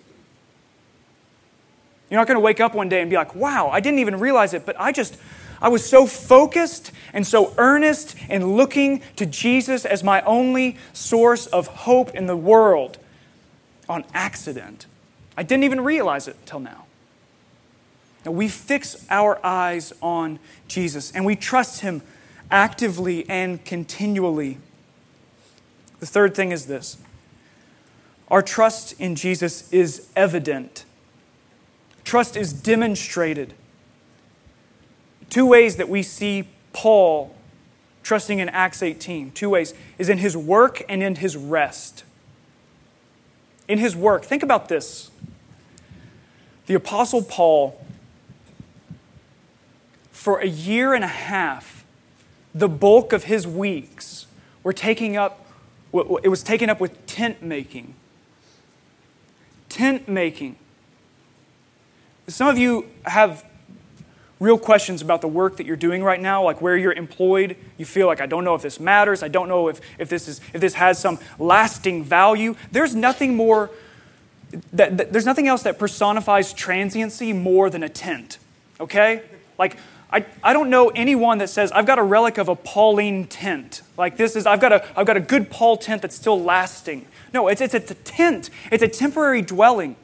You're 2.09 2.19
not 2.19 2.25
going 2.25 2.37
to 2.37 2.41
wake 2.41 2.59
up 2.59 2.73
one 2.73 2.89
day 2.89 3.01
and 3.01 3.07
be 3.07 3.15
like, 3.15 3.35
wow, 3.35 3.69
I 3.69 3.79
didn't 3.79 3.99
even 3.99 4.19
realize 4.19 4.55
it, 4.55 4.65
but 4.65 4.75
I 4.79 4.91
just, 4.91 5.17
I 5.61 5.69
was 5.69 5.87
so 5.87 6.07
focused 6.07 6.91
and 7.13 7.27
so 7.27 7.53
earnest 7.59 8.15
in 8.27 8.55
looking 8.55 9.03
to 9.17 9.27
Jesus 9.27 9.85
as 9.85 10.03
my 10.03 10.21
only 10.21 10.75
source 10.91 11.45
of 11.45 11.67
hope 11.67 12.15
in 12.15 12.25
the 12.25 12.35
world 12.35 12.97
on 13.87 14.03
accident. 14.15 14.87
I 15.37 15.43
didn't 15.43 15.63
even 15.63 15.81
realize 15.81 16.27
it 16.27 16.37
until 16.39 16.59
now. 16.59 16.87
Now 18.25 18.31
we 18.31 18.47
fix 18.47 19.05
our 19.11 19.39
eyes 19.45 19.93
on 20.01 20.39
Jesus 20.67 21.11
and 21.11 21.23
we 21.23 21.35
trust 21.35 21.81
Him 21.81 22.01
actively 22.51 23.27
and 23.29 23.63
continually. 23.65 24.57
The 25.99 26.05
third 26.05 26.35
thing 26.35 26.51
is 26.51 26.65
this 26.65 26.97
our 28.29 28.41
trust 28.41 28.93
in 28.99 29.15
Jesus 29.15 29.71
is 29.71 30.09
evident, 30.15 30.85
trust 32.03 32.35
is 32.35 32.53
demonstrated. 32.53 33.53
Two 35.29 35.45
ways 35.45 35.75
that 35.75 35.87
we 35.87 36.01
see 36.01 36.47
Paul 36.73 37.35
trusting 38.09 38.39
in 38.39 38.49
Acts 38.49 38.81
18, 38.81 39.31
two 39.31 39.51
ways, 39.51 39.75
is 39.99 40.09
in 40.09 40.17
his 40.17 40.35
work 40.35 40.81
and 40.89 41.03
in 41.03 41.15
his 41.15 41.37
rest. 41.37 42.03
In 43.67 43.77
his 43.77 43.95
work, 43.95 44.25
think 44.25 44.41
about 44.41 44.67
this. 44.67 45.11
The 46.65 46.73
Apostle 46.73 47.21
Paul, 47.21 47.79
for 50.11 50.39
a 50.39 50.47
year 50.47 50.95
and 50.95 51.03
a 51.03 51.07
half, 51.07 51.78
the 52.59 52.69
bulk 52.69 53.13
of 53.13 53.25
his 53.25 53.47
weeks 53.47 54.27
were 54.63 54.73
taking 54.73 55.17
up 55.17 55.45
it 55.91 56.29
was 56.29 56.43
taken 56.43 56.69
up 56.69 56.79
with 56.79 57.07
tent 57.07 57.41
making. 57.41 57.95
Tent 59.69 60.07
making. 60.07 60.55
Some 62.27 62.47
of 62.47 62.59
you 62.59 62.85
have 63.05 63.43
real 64.39 64.59
questions 64.59 65.01
about 65.01 65.21
the 65.21 65.27
work 65.27 65.57
that 65.57 65.65
you're 65.65 65.75
doing 65.75 66.03
right 66.03 66.21
now 66.21 66.43
like 66.43 66.61
where 66.61 66.77
you're 66.77 66.93
employed. 66.93 67.55
You 67.79 67.85
feel 67.85 68.05
like 68.05 68.21
i 68.21 68.27
don't 68.27 68.43
know 68.43 68.53
if 68.53 68.61
this 68.61 68.79
matters. 68.79 69.23
I 69.23 69.29
don't 69.29 69.49
know 69.49 69.67
if, 69.67 69.81
if 69.97 70.09
this 70.09 70.27
is 70.27 70.41
if 70.53 70.61
this 70.61 70.75
has 70.75 70.99
some 70.99 71.17
lasting 71.39 72.03
value. 72.03 72.55
There's 72.71 72.93
nothing 72.93 73.35
more 73.35 73.71
that, 74.73 74.97
that 74.97 75.11
there's 75.11 75.25
nothing 75.25 75.47
else 75.47 75.63
that 75.63 75.79
personifies 75.79 76.53
transiency 76.53 77.33
more 77.33 77.71
than 77.71 77.81
a 77.81 77.89
tent 77.89 78.37
okay? 78.79 79.21
Like 79.57 79.77
I, 80.11 80.25
I 80.43 80.53
don't 80.53 80.69
know 80.69 80.89
anyone 80.89 81.37
that 81.37 81.49
says, 81.49 81.71
I've 81.71 81.85
got 81.85 81.99
a 81.99 82.03
relic 82.03 82.37
of 82.37 82.47
a 82.47 82.55
Pauline 82.55 83.27
tent. 83.27 83.83
Like 83.95 84.17
this 84.17 84.35
is, 84.35 84.47
I've 84.47 84.59
got 84.59 84.73
a, 84.73 84.99
I've 84.99 85.05
got 85.05 85.17
a 85.17 85.21
good 85.21 85.51
Paul 85.51 85.77
tent 85.77 86.01
that's 86.01 86.15
still 86.15 86.41
lasting. 86.41 87.05
No, 87.33 87.47
it's, 87.47 87.61
it's, 87.61 87.75
it's 87.75 87.91
a 87.91 87.95
tent, 87.95 88.49
it's 88.71 88.81
a 88.81 88.87
temporary 88.87 89.41
dwelling. 89.41 89.95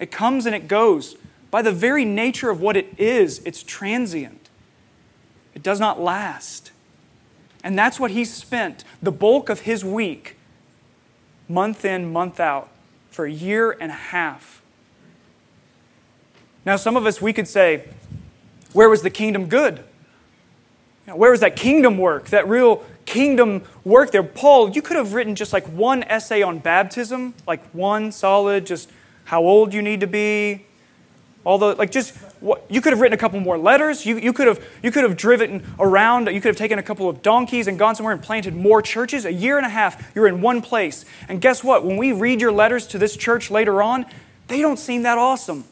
It 0.00 0.10
comes 0.10 0.46
and 0.46 0.54
it 0.54 0.66
goes. 0.66 1.16
By 1.50 1.62
the 1.62 1.72
very 1.72 2.04
nature 2.04 2.50
of 2.50 2.60
what 2.60 2.76
it 2.76 2.98
is, 2.98 3.40
it's 3.44 3.62
transient, 3.62 4.48
it 5.54 5.62
does 5.62 5.80
not 5.80 6.00
last. 6.00 6.72
And 7.64 7.78
that's 7.78 7.98
what 7.98 8.12
he 8.12 8.24
spent 8.24 8.84
the 9.02 9.10
bulk 9.12 9.48
of 9.48 9.60
his 9.60 9.84
week, 9.84 10.36
month 11.48 11.84
in, 11.84 12.12
month 12.12 12.38
out, 12.38 12.68
for 13.10 13.24
a 13.24 13.30
year 13.30 13.76
and 13.80 13.90
a 13.90 13.94
half. 13.94 14.62
Now, 16.64 16.76
some 16.76 16.96
of 16.96 17.06
us, 17.06 17.20
we 17.22 17.32
could 17.32 17.48
say, 17.48 17.84
where 18.72 18.88
was 18.88 19.02
the 19.02 19.10
kingdom 19.10 19.46
good? 19.46 19.84
where 21.06 21.30
was 21.30 21.40
that 21.40 21.56
kingdom 21.56 21.96
work, 21.96 22.26
that 22.26 22.46
real 22.46 22.84
kingdom 23.06 23.62
work 23.82 24.10
there? 24.10 24.22
Paul, 24.22 24.68
you 24.68 24.82
could 24.82 24.98
have 24.98 25.14
written 25.14 25.34
just 25.34 25.54
like 25.54 25.66
one 25.66 26.02
essay 26.02 26.42
on 26.42 26.58
baptism, 26.58 27.32
like 27.46 27.64
one 27.70 28.12
solid, 28.12 28.66
just 28.66 28.90
how 29.24 29.42
old 29.42 29.72
you 29.72 29.80
need 29.80 30.00
to 30.00 30.06
be, 30.06 30.66
Although, 31.48 31.72
like, 31.72 31.90
just 31.90 32.14
what, 32.40 32.62
you 32.68 32.82
could 32.82 32.92
have 32.92 33.00
written 33.00 33.14
a 33.14 33.18
couple 33.18 33.40
more 33.40 33.56
letters. 33.56 34.04
You, 34.04 34.18
you, 34.18 34.34
could 34.34 34.46
have, 34.46 34.62
you 34.82 34.90
could 34.90 35.02
have 35.02 35.16
driven 35.16 35.64
around. 35.78 36.26
You 36.26 36.42
could 36.42 36.48
have 36.48 36.56
taken 36.56 36.78
a 36.78 36.82
couple 36.82 37.08
of 37.08 37.22
donkeys 37.22 37.68
and 37.68 37.78
gone 37.78 37.94
somewhere 37.94 38.12
and 38.12 38.22
planted 38.22 38.54
more 38.54 38.82
churches. 38.82 39.24
A 39.24 39.32
year 39.32 39.56
and 39.56 39.64
a 39.64 39.70
half, 39.70 40.14
you're 40.14 40.28
in 40.28 40.42
one 40.42 40.60
place. 40.60 41.06
And 41.26 41.40
guess 41.40 41.64
what? 41.64 41.86
When 41.86 41.96
we 41.96 42.12
read 42.12 42.42
your 42.42 42.52
letters 42.52 42.86
to 42.88 42.98
this 42.98 43.16
church 43.16 43.50
later 43.50 43.82
on, 43.82 44.04
they 44.48 44.60
don't 44.60 44.78
seem 44.78 45.04
that 45.04 45.16
awesome. 45.16 45.64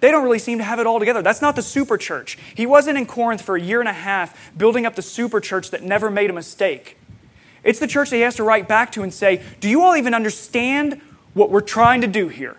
They 0.00 0.10
don't 0.10 0.24
really 0.24 0.38
seem 0.38 0.58
to 0.58 0.64
have 0.64 0.78
it 0.78 0.86
all 0.86 0.98
together. 0.98 1.22
That's 1.22 1.42
not 1.42 1.56
the 1.56 1.62
super 1.62 1.98
church. 1.98 2.38
He 2.54 2.66
wasn't 2.66 2.96
in 2.96 3.06
Corinth 3.06 3.42
for 3.42 3.56
a 3.56 3.60
year 3.60 3.80
and 3.80 3.88
a 3.88 3.92
half 3.92 4.50
building 4.56 4.86
up 4.86 4.96
the 4.96 5.02
super 5.02 5.40
church 5.40 5.70
that 5.70 5.82
never 5.82 6.10
made 6.10 6.30
a 6.30 6.32
mistake. 6.32 6.96
It's 7.62 7.78
the 7.78 7.86
church 7.86 8.10
that 8.10 8.16
he 8.16 8.22
has 8.22 8.36
to 8.36 8.42
write 8.42 8.66
back 8.66 8.92
to 8.92 9.02
and 9.02 9.12
say, 9.12 9.42
Do 9.60 9.68
you 9.68 9.82
all 9.82 9.96
even 9.96 10.14
understand 10.14 11.00
what 11.34 11.50
we're 11.50 11.60
trying 11.60 12.00
to 12.00 12.06
do 12.06 12.28
here? 12.28 12.56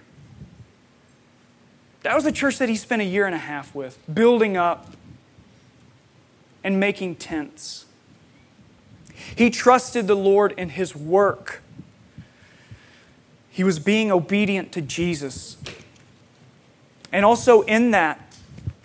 That 2.04 2.16
was 2.16 2.24
the 2.24 2.32
church 2.32 2.58
that 2.60 2.70
he 2.70 2.76
spent 2.76 3.02
a 3.02 3.06
year 3.06 3.26
and 3.26 3.36
a 3.36 3.40
half 3.40 3.74
with, 3.76 3.98
building 4.12 4.58
up 4.58 4.94
and 6.64 6.80
making 6.80 7.16
tents. 7.16 7.86
He 9.36 9.50
trusted 9.50 10.08
the 10.08 10.16
Lord 10.16 10.54
in 10.58 10.70
his 10.70 10.96
work. 10.96 11.62
He 13.50 13.64
was 13.64 13.80
being 13.80 14.12
obedient 14.12 14.72
to 14.74 14.82
Jesus. 14.82 15.58
And 17.12 17.26
also, 17.26 17.62
in 17.62 17.92
that, 17.92 18.34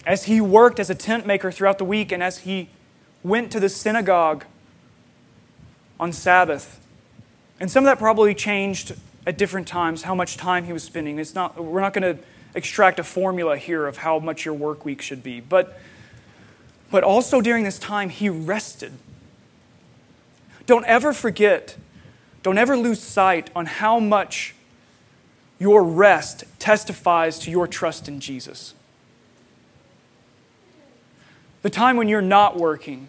as 0.05 0.25
he 0.25 0.41
worked 0.41 0.81
as 0.81 0.91
a 0.91 0.95
tent 0.95 1.27
maker 1.27 1.51
throughout 1.53 1.79
the 1.79 1.85
week 1.85 2.13
and 2.13 2.23
as 2.23 2.39
he 2.39 2.69
went 3.23 3.51
to 3.53 3.61
the 3.61 3.69
synagogue 3.69 4.45
on 5.99 6.13
Sabbath, 6.13 6.81
and 7.61 7.71
some 7.71 7.85
of 7.85 7.87
that 7.87 7.99
probably 7.99 8.35
changed 8.35 8.95
at 9.27 9.39
different 9.39 9.67
times, 9.67 10.03
how 10.03 10.15
much 10.15 10.37
time 10.37 10.65
he 10.65 10.73
was 10.73 10.83
spending. 10.83 11.19
It's 11.19 11.35
not, 11.35 11.63
we're 11.63 11.81
not 11.81 11.93
going 11.93 12.17
to 12.17 12.23
extract 12.55 12.99
a 12.99 13.05
formula 13.05 13.57
here 13.57 13.87
of 13.87 13.99
how 13.99 14.19
much 14.19 14.45
your 14.45 14.55
work 14.55 14.85
week 14.85 15.03
should 15.03 15.23
be. 15.23 15.41
But, 15.41 15.79
but 16.91 17.05
also 17.05 17.41
during 17.41 17.65
this 17.65 17.79
time, 17.79 18.09
he 18.09 18.29
rested. 18.29 18.93
Don't 20.67 20.85
ever 20.87 21.13
forget, 21.13 21.77
don't 22.43 22.59
ever 22.59 22.77
lose 22.77 23.01
sight 23.01 23.51
on 23.55 23.67
how 23.67 24.01
much 24.01 24.55
your 25.59 25.83
rest 25.83 26.45
testifies 26.59 27.39
to 27.41 27.51
your 27.51 27.67
trust 27.67 28.09
in 28.09 28.21
Jesus. 28.21 28.75
The 31.63 31.71
time 31.71 31.97
when 31.97 32.09
you're 32.09 32.23
not 32.23 32.57
working, 32.57 33.09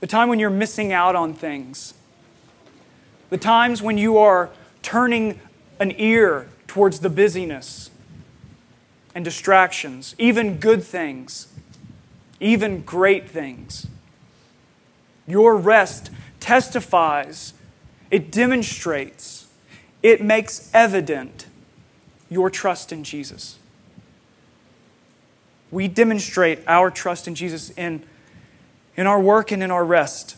the 0.00 0.06
time 0.06 0.28
when 0.28 0.38
you're 0.38 0.50
missing 0.50 0.92
out 0.92 1.14
on 1.14 1.34
things, 1.34 1.94
the 3.30 3.38
times 3.38 3.82
when 3.82 3.98
you 3.98 4.18
are 4.18 4.50
turning 4.82 5.40
an 5.78 5.92
ear 5.98 6.48
towards 6.66 7.00
the 7.00 7.10
busyness 7.10 7.90
and 9.14 9.24
distractions, 9.24 10.14
even 10.18 10.58
good 10.58 10.82
things, 10.82 11.48
even 12.40 12.82
great 12.82 13.28
things. 13.28 13.86
Your 15.26 15.56
rest 15.56 16.10
testifies, 16.38 17.52
it 18.10 18.30
demonstrates, 18.30 19.45
it 20.06 20.22
makes 20.22 20.70
evident 20.72 21.46
your 22.28 22.50
trust 22.50 22.92
in 22.92 23.04
Jesus. 23.04 23.58
We 25.70 25.88
demonstrate 25.88 26.60
our 26.66 26.90
trust 26.90 27.28
in 27.28 27.34
Jesus 27.34 27.70
in, 27.70 28.02
in 28.96 29.06
our 29.06 29.20
work 29.20 29.52
and 29.52 29.62
in 29.62 29.70
our 29.70 29.84
rest 29.84 30.36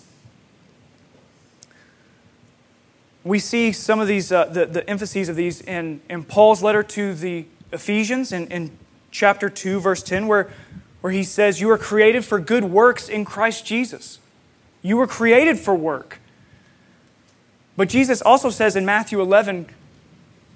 we 3.28 3.38
see 3.38 3.72
some 3.72 4.00
of 4.00 4.08
these, 4.08 4.32
uh, 4.32 4.46
the, 4.46 4.64
the 4.64 4.88
emphases 4.88 5.28
of 5.28 5.36
these 5.36 5.60
in, 5.60 6.00
in 6.08 6.24
Paul's 6.24 6.62
letter 6.62 6.82
to 6.82 7.14
the 7.14 7.44
Ephesians 7.72 8.32
in, 8.32 8.46
in 8.46 8.70
chapter 9.10 9.50
2, 9.50 9.80
verse 9.80 10.02
10, 10.02 10.26
where, 10.26 10.50
where 11.02 11.12
he 11.12 11.22
says, 11.22 11.60
You 11.60 11.70
are 11.70 11.78
created 11.78 12.24
for 12.24 12.40
good 12.40 12.64
works 12.64 13.08
in 13.08 13.26
Christ 13.26 13.66
Jesus. 13.66 14.18
You 14.80 14.96
were 14.96 15.06
created 15.06 15.58
for 15.58 15.74
work. 15.74 16.20
But 17.78 17.88
Jesus 17.88 18.20
also 18.20 18.50
says 18.50 18.74
in 18.74 18.84
Matthew 18.84 19.20
11, 19.20 19.68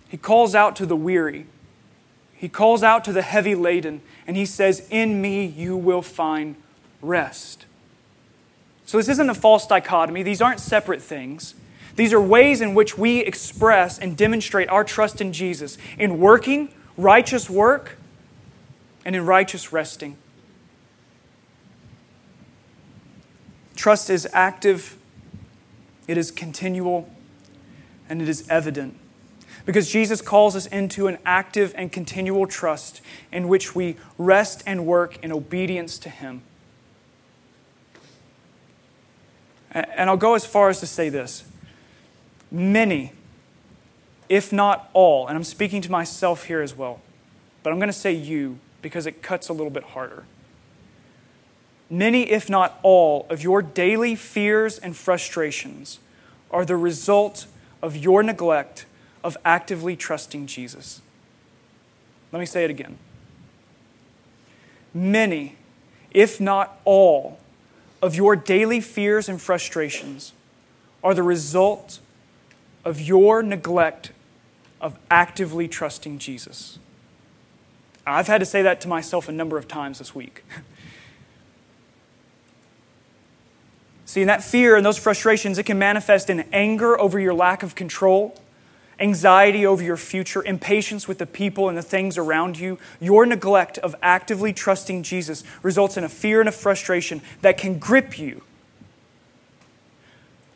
He 0.09 0.17
calls 0.17 0.57
out 0.57 0.75
to 0.75 0.87
the 0.87 0.97
weary, 0.97 1.47
He 2.35 2.49
calls 2.49 2.83
out 2.83 3.05
to 3.05 3.13
the 3.13 3.23
heavy 3.23 3.55
laden, 3.55 4.03
and 4.27 4.37
He 4.37 4.45
says, 4.45 4.89
In 4.91 5.23
me 5.23 5.47
you 5.47 5.77
will 5.77 6.03
find 6.03 6.57
rest. 7.01 7.65
So 8.87 8.97
this 8.97 9.09
isn't 9.09 9.31
a 9.31 9.35
false 9.35 9.69
dichotomy, 9.69 10.25
these 10.25 10.43
aren't 10.43 10.59
separate 10.59 11.01
things. 11.01 11.55
These 11.95 12.13
are 12.13 12.21
ways 12.21 12.61
in 12.61 12.75
which 12.75 12.99
we 12.99 13.21
express 13.21 14.01
and 14.01 14.17
demonstrate 14.17 14.69
our 14.69 14.83
trust 14.83 15.21
in 15.21 15.33
Jesus 15.33 15.79
in 15.99 16.19
working, 16.19 16.71
righteous 16.97 17.49
work, 17.49 17.99
and 19.05 19.15
in 19.15 19.25
righteous 19.27 19.73
resting. 19.73 20.17
Trust 23.77 24.11
is 24.11 24.27
active, 24.33 24.97
it 26.07 26.19
is 26.19 26.31
continual, 26.31 27.09
and 28.09 28.21
it 28.21 28.29
is 28.29 28.49
evident. 28.49 28.99
Because 29.65 29.91
Jesus 29.91 30.21
calls 30.21 30.57
us 30.57 30.67
into 30.67 31.07
an 31.07 31.19
active 31.25 31.73
and 31.77 31.93
continual 31.93 32.47
trust 32.47 33.01
in 33.31 33.49
which 33.49 33.75
we 33.75 33.97
rest 34.19 34.63
and 34.67 34.87
work 34.87 35.23
in 35.23 35.31
obedience 35.31 35.99
to 35.99 36.09
Him. 36.09 36.43
And 39.71 40.11
I'll 40.11 40.17
go 40.17 40.35
as 40.35 40.45
far 40.45 40.69
as 40.69 40.81
to 40.81 40.87
say 40.87 41.09
this 41.09 41.45
many, 42.51 43.13
if 44.29 44.53
not 44.53 44.91
all, 44.93 45.27
and 45.27 45.37
I'm 45.37 45.45
speaking 45.45 45.81
to 45.83 45.91
myself 45.91 46.45
here 46.45 46.61
as 46.61 46.77
well, 46.77 47.01
but 47.63 47.73
I'm 47.73 47.79
going 47.79 47.89
to 47.89 47.95
say 47.95 48.13
you 48.13 48.59
because 48.83 49.07
it 49.07 49.23
cuts 49.23 49.49
a 49.49 49.53
little 49.53 49.71
bit 49.71 49.85
harder. 49.85 50.25
Many, 51.93 52.23
if 52.31 52.49
not 52.49 52.81
all, 52.83 53.27
of 53.29 53.43
your 53.43 53.61
daily 53.61 54.15
fears 54.15 54.79
and 54.79 54.97
frustrations 54.97 55.99
are 56.51 56.65
the 56.65 56.75
result 56.75 57.45
of 57.83 57.95
your 57.95 58.23
neglect 58.23 58.87
of 59.23 59.37
actively 59.45 59.95
trusting 59.95 60.47
Jesus. 60.47 61.03
Let 62.33 62.41
me 62.41 62.47
say 62.47 62.65
it 62.65 62.71
again. 62.71 62.97
Many, 64.95 65.57
if 66.13 66.41
not 66.41 66.81
all, 66.87 67.39
of 68.01 68.15
your 68.15 68.37
daily 68.37 68.81
fears 68.81 69.29
and 69.29 69.39
frustrations 69.39 70.33
are 71.05 71.13
the 71.13 71.23
result 71.23 71.99
of 72.87 73.03
your 73.03 73.43
neglect 73.43 74.13
of 74.81 74.99
actively 75.11 75.69
trusting 75.69 76.19
Jesus. 76.19 76.79
I've 78.07 78.29
had 78.29 78.39
to 78.39 78.47
say 78.47 78.63
that 78.63 78.81
to 78.81 78.89
myself 78.89 79.29
a 79.29 79.33
number 79.33 79.59
of 79.59 79.69
times 79.69 79.99
this 79.99 80.15
week. 80.15 80.43
See, 84.13 84.21
in 84.21 84.27
that 84.27 84.45
fear 84.45 84.77
and 84.77 84.85
those 84.85 84.99
frustrations, 84.99 85.57
it 85.57 85.63
can 85.63 85.79
manifest 85.79 86.29
in 86.29 86.41
anger 86.53 87.01
over 87.01 87.19
your 87.19 87.33
lack 87.33 87.63
of 87.63 87.75
control, 87.75 88.39
anxiety 89.01 89.65
over 89.65 89.83
your 89.83 89.97
future, 89.97 90.45
impatience 90.45 91.09
with 91.09 91.17
the 91.17 91.25
people 91.25 91.71
and 91.71 91.79
the 91.79 91.83
things 91.83 92.19
around 92.19 92.59
you. 92.59 92.79
Your 93.01 93.25
neglect 93.25 93.79
of 93.79 93.97
actively 94.03 94.53
trusting 94.53 95.03
Jesus 95.03 95.45
results 95.63 95.97
in 95.97 96.05
a 96.05 96.11
fear 96.11 96.41
and 96.41 96.49
a 96.51 96.53
frustration 96.53 97.23
that 97.41 97.57
can 97.57 97.79
grip 97.79 98.19
you 98.19 98.43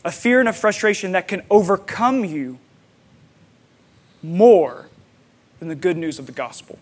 a 0.04 0.12
fear 0.12 0.38
and 0.38 0.50
a 0.50 0.52
frustration 0.52 1.12
that 1.12 1.26
can 1.26 1.42
overcome 1.48 2.26
you 2.26 2.58
more 4.22 4.90
than 5.60 5.68
the 5.68 5.74
good 5.74 5.96
news 5.96 6.18
of 6.18 6.26
the 6.26 6.32
gospel. 6.32 6.78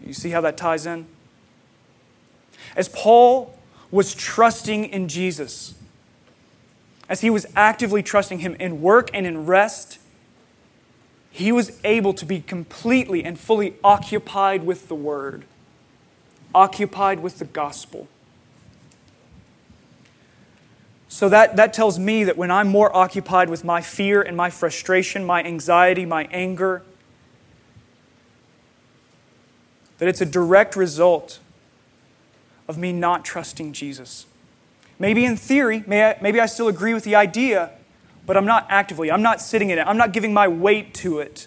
You 0.00 0.12
see 0.12 0.30
how 0.30 0.42
that 0.42 0.56
ties 0.56 0.86
in? 0.86 1.08
As 2.76 2.88
Paul 2.88 3.55
was 3.90 4.14
trusting 4.14 4.86
in 4.86 5.08
Jesus, 5.08 5.74
as 7.08 7.20
he 7.20 7.30
was 7.30 7.46
actively 7.54 8.02
trusting 8.02 8.40
him 8.40 8.54
in 8.56 8.80
work 8.82 9.10
and 9.14 9.26
in 9.26 9.46
rest, 9.46 9.98
he 11.30 11.52
was 11.52 11.78
able 11.84 12.14
to 12.14 12.24
be 12.24 12.40
completely 12.40 13.22
and 13.22 13.38
fully 13.38 13.74
occupied 13.84 14.64
with 14.64 14.88
the 14.88 14.94
Word, 14.94 15.44
occupied 16.54 17.20
with 17.20 17.38
the 17.38 17.44
gospel. 17.44 18.08
So 21.08 21.28
that, 21.28 21.56
that 21.56 21.72
tells 21.72 21.98
me 21.98 22.24
that 22.24 22.36
when 22.36 22.50
I'm 22.50 22.68
more 22.68 22.94
occupied 22.94 23.48
with 23.48 23.64
my 23.64 23.80
fear 23.80 24.20
and 24.20 24.36
my 24.36 24.50
frustration, 24.50 25.24
my 25.24 25.42
anxiety, 25.42 26.04
my 26.04 26.28
anger, 26.30 26.82
that 29.98 30.08
it's 30.08 30.20
a 30.20 30.26
direct 30.26 30.76
result 30.76 31.38
of 32.68 32.78
me 32.78 32.92
not 32.92 33.24
trusting 33.24 33.72
Jesus. 33.72 34.26
Maybe 34.98 35.24
in 35.24 35.36
theory, 35.36 35.84
maybe 35.86 36.40
I 36.40 36.46
still 36.46 36.68
agree 36.68 36.94
with 36.94 37.04
the 37.04 37.14
idea, 37.14 37.70
but 38.24 38.36
I'm 38.36 38.46
not 38.46 38.66
actively, 38.68 39.10
I'm 39.10 39.22
not 39.22 39.40
sitting 39.40 39.70
in 39.70 39.78
it, 39.78 39.86
I'm 39.86 39.98
not 39.98 40.12
giving 40.12 40.32
my 40.32 40.48
weight 40.48 40.94
to 40.94 41.18
it 41.18 41.46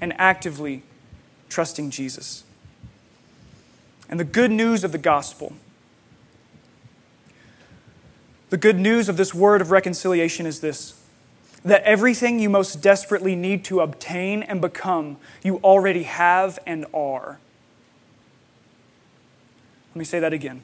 and 0.00 0.14
actively 0.18 0.82
trusting 1.48 1.90
Jesus. 1.90 2.44
And 4.08 4.18
the 4.18 4.24
good 4.24 4.50
news 4.50 4.84
of 4.84 4.92
the 4.92 4.98
gospel, 4.98 5.54
the 8.50 8.56
good 8.56 8.78
news 8.78 9.08
of 9.08 9.16
this 9.16 9.34
word 9.34 9.60
of 9.60 9.70
reconciliation 9.70 10.46
is 10.46 10.60
this 10.60 10.94
that 11.64 11.82
everything 11.82 12.38
you 12.38 12.48
most 12.48 12.80
desperately 12.80 13.34
need 13.34 13.64
to 13.64 13.80
obtain 13.80 14.44
and 14.44 14.60
become, 14.60 15.16
you 15.42 15.56
already 15.58 16.04
have 16.04 16.58
and 16.64 16.86
are. 16.94 17.40
Let 19.98 20.02
me 20.02 20.04
say 20.04 20.20
that 20.20 20.32
again. 20.32 20.62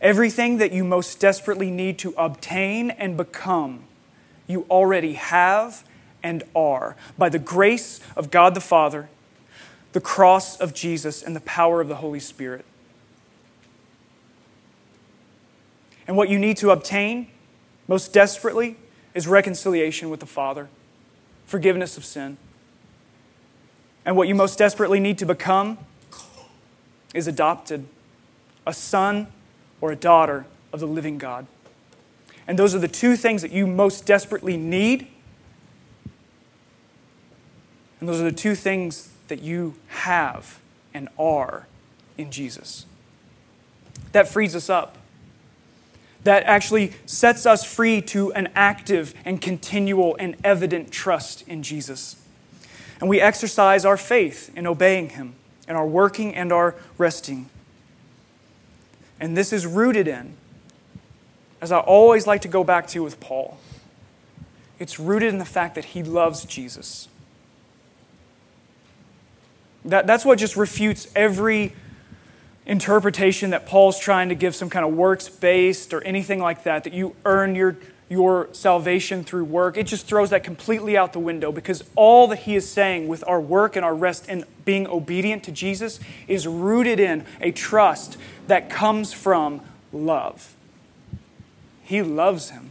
Everything 0.00 0.56
that 0.56 0.72
you 0.72 0.82
most 0.82 1.20
desperately 1.20 1.70
need 1.70 1.98
to 1.98 2.14
obtain 2.16 2.90
and 2.90 3.18
become, 3.18 3.84
you 4.46 4.64
already 4.70 5.12
have 5.12 5.84
and 6.22 6.42
are 6.56 6.96
by 7.18 7.28
the 7.28 7.38
grace 7.38 8.00
of 8.16 8.30
God 8.30 8.54
the 8.54 8.62
Father, 8.62 9.10
the 9.92 10.00
cross 10.00 10.58
of 10.58 10.72
Jesus, 10.72 11.22
and 11.22 11.36
the 11.36 11.40
power 11.42 11.82
of 11.82 11.88
the 11.88 11.96
Holy 11.96 12.18
Spirit. 12.18 12.64
And 16.06 16.16
what 16.16 16.30
you 16.30 16.38
need 16.38 16.56
to 16.56 16.70
obtain 16.70 17.28
most 17.88 18.14
desperately 18.14 18.76
is 19.12 19.28
reconciliation 19.28 20.08
with 20.08 20.20
the 20.20 20.24
Father, 20.24 20.70
forgiveness 21.44 21.98
of 21.98 22.06
sin. 22.06 22.38
And 24.06 24.16
what 24.16 24.28
you 24.28 24.34
most 24.34 24.58
desperately 24.58 24.98
need 24.98 25.18
to 25.18 25.26
become 25.26 25.76
is 27.14 27.26
adopted, 27.26 27.86
a 28.66 28.72
son 28.72 29.26
or 29.80 29.92
a 29.92 29.96
daughter 29.96 30.46
of 30.72 30.80
the 30.80 30.86
living 30.86 31.18
God. 31.18 31.46
And 32.46 32.58
those 32.58 32.74
are 32.74 32.78
the 32.78 32.88
two 32.88 33.16
things 33.16 33.42
that 33.42 33.52
you 33.52 33.66
most 33.66 34.06
desperately 34.06 34.56
need. 34.56 35.06
And 38.00 38.08
those 38.08 38.20
are 38.20 38.24
the 38.24 38.32
two 38.32 38.54
things 38.54 39.10
that 39.28 39.42
you 39.42 39.74
have 39.88 40.58
and 40.92 41.08
are 41.18 41.66
in 42.18 42.30
Jesus. 42.30 42.86
That 44.12 44.28
frees 44.28 44.56
us 44.56 44.68
up. 44.68 44.98
That 46.24 46.44
actually 46.44 46.92
sets 47.06 47.46
us 47.46 47.64
free 47.64 48.00
to 48.02 48.32
an 48.32 48.48
active 48.54 49.14
and 49.24 49.40
continual 49.40 50.16
and 50.18 50.36
evident 50.44 50.92
trust 50.92 51.46
in 51.48 51.62
Jesus. 51.62 52.16
And 53.00 53.08
we 53.08 53.20
exercise 53.20 53.84
our 53.84 53.96
faith 53.96 54.50
in 54.56 54.66
obeying 54.66 55.10
Him, 55.10 55.34
in 55.68 55.76
our 55.76 55.86
working 55.86 56.34
and 56.34 56.52
our 56.52 56.74
resting. 56.98 57.48
And 59.20 59.36
this 59.36 59.52
is 59.52 59.66
rooted 59.66 60.08
in, 60.08 60.34
as 61.60 61.70
I 61.70 61.78
always 61.78 62.26
like 62.26 62.42
to 62.42 62.48
go 62.48 62.64
back 62.64 62.88
to 62.88 63.02
with 63.02 63.20
Paul, 63.20 63.58
it's 64.78 64.98
rooted 64.98 65.28
in 65.28 65.38
the 65.38 65.44
fact 65.44 65.76
that 65.76 65.86
he 65.86 66.02
loves 66.02 66.44
Jesus. 66.44 67.08
That, 69.84 70.06
that's 70.06 70.24
what 70.24 70.38
just 70.38 70.56
refutes 70.56 71.06
every 71.14 71.72
interpretation 72.66 73.50
that 73.50 73.66
Paul's 73.66 73.98
trying 73.98 74.28
to 74.28 74.34
give 74.34 74.54
some 74.54 74.70
kind 74.70 74.84
of 74.84 74.92
works 74.92 75.28
based 75.28 75.92
or 75.92 76.02
anything 76.02 76.40
like 76.40 76.64
that, 76.64 76.84
that 76.84 76.92
you 76.92 77.14
earn 77.24 77.54
your, 77.54 77.76
your 78.08 78.48
salvation 78.52 79.24
through 79.24 79.44
work. 79.44 79.76
It 79.76 79.84
just 79.84 80.06
throws 80.06 80.30
that 80.30 80.44
completely 80.44 80.96
out 80.96 81.12
the 81.12 81.18
window 81.18 81.50
because 81.50 81.84
all 81.96 82.28
that 82.28 82.40
he 82.40 82.54
is 82.54 82.68
saying 82.68 83.08
with 83.08 83.24
our 83.26 83.40
work 83.40 83.74
and 83.76 83.84
our 83.84 83.94
rest 83.94 84.26
and 84.28 84.44
being 84.64 84.86
obedient 84.86 85.44
to 85.44 85.52
Jesus 85.52 86.00
is 86.28 86.46
rooted 86.46 87.00
in 87.00 87.24
a 87.40 87.50
trust 87.52 88.16
that 88.46 88.70
comes 88.70 89.12
from 89.12 89.60
love. 89.92 90.54
He 91.82 92.02
loves 92.02 92.50
him. 92.50 92.70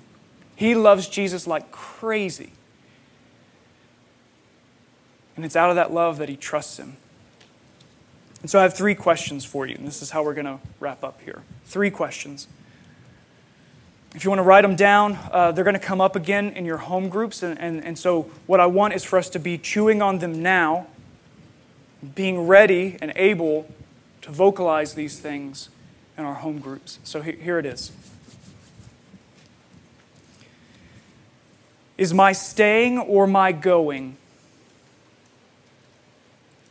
He 0.56 0.76
loves 0.76 1.08
Jesus 1.08 1.48
like 1.48 1.72
crazy. 1.72 2.52
And 5.36 5.46
it's 5.46 5.56
out 5.56 5.70
of 5.70 5.76
that 5.76 5.94
love 5.94 6.18
that 6.18 6.30
he 6.30 6.36
trusts 6.36 6.78
him. 6.78 6.98
And 8.42 8.50
so 8.50 8.60
I 8.60 8.64
have 8.64 8.74
three 8.74 8.96
questions 8.96 9.46
for 9.46 9.68
you, 9.68 9.76
and 9.76 9.86
this 9.86 10.02
is 10.02 10.10
how 10.10 10.24
we're 10.24 10.34
going 10.34 10.46
to 10.46 10.60
wrap 10.80 11.04
up 11.04 11.22
here. 11.22 11.44
Three 11.66 11.92
questions. 11.92 12.48
If 14.14 14.24
you 14.24 14.30
want 14.30 14.40
to 14.40 14.44
write 14.44 14.64
them 14.64 14.76
down, 14.76 15.18
uh, 15.32 15.52
they're 15.52 15.64
going 15.64 15.76
to 15.76 15.80
come 15.80 16.02
up 16.02 16.16
again 16.16 16.50
in 16.50 16.66
your 16.66 16.78
home 16.78 17.08
groups. 17.08 17.44
And, 17.44 17.58
and, 17.60 17.84
and 17.84 17.98
so, 17.98 18.24
what 18.46 18.60
I 18.60 18.66
want 18.66 18.94
is 18.94 19.04
for 19.04 19.18
us 19.18 19.30
to 19.30 19.40
be 19.40 19.58
chewing 19.58 20.02
on 20.02 20.20
them 20.20 20.42
now, 20.42 20.88
being 22.16 22.48
ready 22.48 22.98
and 23.02 23.14
able 23.16 23.70
to 24.22 24.32
vocalize 24.32 24.94
these 24.94 25.20
things 25.20 25.70
in 26.18 26.26
our 26.26 26.36
home 26.36 26.60
groups. 26.60 27.00
So 27.04 27.22
here 27.22 27.60
it 27.60 27.66
is 27.66 27.92
Is 32.02 32.16
my 32.16 32.32
staying 32.32 32.98
or 32.98 33.28
my 33.28 33.52
going? 33.52 34.18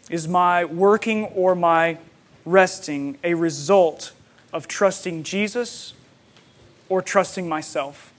Is 0.08 0.26
my 0.26 0.64
working 0.64 1.26
or 1.26 1.54
my 1.54 1.98
resting 2.44 3.16
a 3.22 3.34
result 3.34 4.10
of 4.52 4.66
trusting 4.66 5.22
Jesus 5.22 5.92
or 6.88 7.00
trusting 7.00 7.48
myself? 7.48 8.12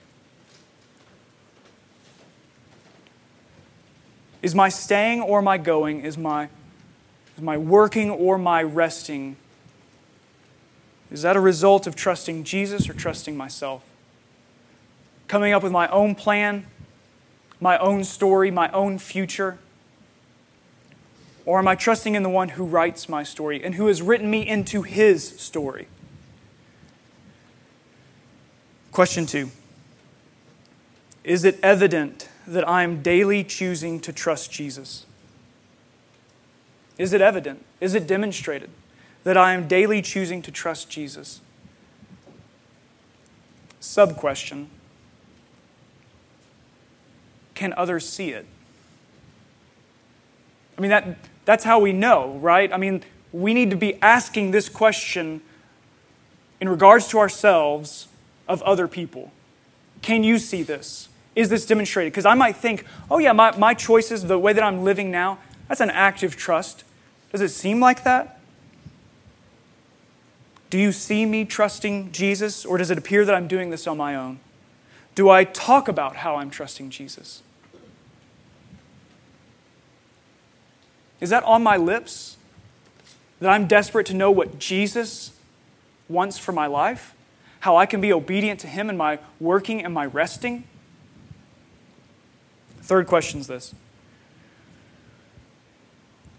Is 4.41 4.55
my 4.55 4.69
staying 4.69 5.19
or 5.21 5.41
my 5.41 5.57
going? 5.57 6.01
Is 6.05 6.17
my, 6.17 6.47
my 7.41 7.57
working 7.57 8.09
or 8.09 8.37
my 8.37 8.61
resting 8.63 9.35
is 11.11 11.23
that 11.23 11.35
a 11.35 11.41
result 11.41 11.87
of 11.87 11.95
trusting 11.95 12.45
Jesus 12.45 12.89
or 12.89 12.93
trusting 12.93 13.35
myself? 13.35 13.83
Coming 15.27 15.51
up 15.51 15.61
with 15.61 15.71
my 15.71 15.87
own 15.89 16.15
plan, 16.15 16.65
my 17.59 17.77
own 17.77 18.05
story, 18.05 18.49
my 18.49 18.71
own 18.71 18.97
future? 18.97 19.57
Or 21.45 21.59
am 21.59 21.67
I 21.67 21.75
trusting 21.75 22.15
in 22.15 22.23
the 22.23 22.29
one 22.29 22.49
who 22.49 22.63
writes 22.63 23.09
my 23.09 23.23
story 23.23 23.61
and 23.61 23.75
who 23.75 23.87
has 23.87 24.01
written 24.01 24.29
me 24.29 24.47
into 24.47 24.83
his 24.83 25.27
story? 25.39 25.87
Question 28.93 29.25
two 29.25 29.51
Is 31.25 31.43
it 31.43 31.59
evident 31.61 32.29
that 32.47 32.67
I 32.67 32.83
am 32.83 33.01
daily 33.01 33.43
choosing 33.43 33.99
to 34.01 34.13
trust 34.13 34.51
Jesus? 34.51 35.05
Is 37.01 37.13
it 37.13 37.21
evident? 37.21 37.65
Is 37.79 37.95
it 37.95 38.05
demonstrated? 38.07 38.69
that 39.23 39.37
I 39.37 39.53
am 39.53 39.67
daily 39.67 40.01
choosing 40.01 40.41
to 40.43 40.51
trust 40.51 40.89
Jesus? 40.89 41.41
Sub 43.79 44.15
question 44.17 44.69
Can 47.53 47.73
others 47.73 48.07
see 48.09 48.31
it? 48.31 48.45
I 50.77 50.81
mean, 50.81 50.89
that, 50.89 51.17
that's 51.45 51.63
how 51.63 51.79
we 51.79 51.93
know, 51.93 52.39
right? 52.41 52.73
I 52.73 52.77
mean, 52.77 53.03
we 53.31 53.53
need 53.53 53.69
to 53.69 53.75
be 53.75 54.01
asking 54.01 54.49
this 54.49 54.67
question 54.67 55.41
in 56.59 56.67
regards 56.67 57.07
to 57.09 57.19
ourselves 57.19 58.07
of 58.47 58.63
other 58.63 58.87
people. 58.87 59.31
Can 60.01 60.23
you 60.23 60.39
see 60.39 60.63
this? 60.63 61.07
Is 61.35 61.49
this 61.49 61.67
demonstrated? 61.67 62.11
Because 62.11 62.25
I 62.25 62.33
might 62.33 62.55
think, 62.55 62.83
oh, 63.11 63.19
yeah, 63.19 63.31
my, 63.31 63.55
my 63.57 63.75
choices, 63.75 64.23
the 64.23 64.39
way 64.39 64.53
that 64.53 64.63
I'm 64.63 64.83
living 64.83 65.11
now, 65.11 65.37
that's 65.67 65.81
an 65.81 65.91
active 65.91 66.35
trust. 66.35 66.83
Does 67.31 67.41
it 67.41 67.49
seem 67.49 67.79
like 67.79 68.03
that? 68.03 68.39
Do 70.69 70.77
you 70.77 70.91
see 70.91 71.25
me 71.25 71.43
trusting 71.45 72.11
Jesus, 72.11 72.65
or 72.65 72.77
does 72.77 72.91
it 72.91 72.97
appear 72.97 73.25
that 73.25 73.35
I'm 73.35 73.47
doing 73.47 73.69
this 73.69 73.87
on 73.87 73.97
my 73.97 74.15
own? 74.15 74.39
Do 75.15 75.29
I 75.29 75.43
talk 75.43 75.87
about 75.87 76.17
how 76.17 76.37
I'm 76.37 76.49
trusting 76.49 76.89
Jesus? 76.89 77.43
Is 81.19 81.29
that 81.29 81.43
on 81.43 81.61
my 81.61 81.77
lips? 81.77 82.37
That 83.39 83.49
I'm 83.49 83.67
desperate 83.67 84.05
to 84.07 84.13
know 84.13 84.31
what 84.31 84.59
Jesus 84.59 85.31
wants 86.07 86.37
for 86.37 86.51
my 86.51 86.67
life? 86.67 87.13
How 87.61 87.75
I 87.75 87.85
can 87.85 88.01
be 88.01 88.11
obedient 88.13 88.59
to 88.61 88.67
Him 88.67 88.89
in 88.89 88.97
my 88.97 89.19
working 89.39 89.83
and 89.83 89.93
my 89.93 90.05
resting? 90.05 90.63
Third 92.81 93.07
question 93.07 93.39
is 93.39 93.47
this 93.47 93.75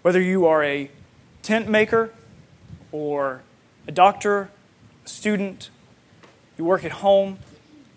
whether 0.02 0.20
you 0.20 0.46
are 0.46 0.62
a 0.62 0.90
tent 1.42 1.68
maker 1.68 2.12
or 2.90 3.42
a 3.86 3.92
doctor, 3.92 4.50
a 5.04 5.08
student, 5.08 5.70
you 6.58 6.64
work 6.64 6.84
at 6.84 6.92
home, 6.92 7.38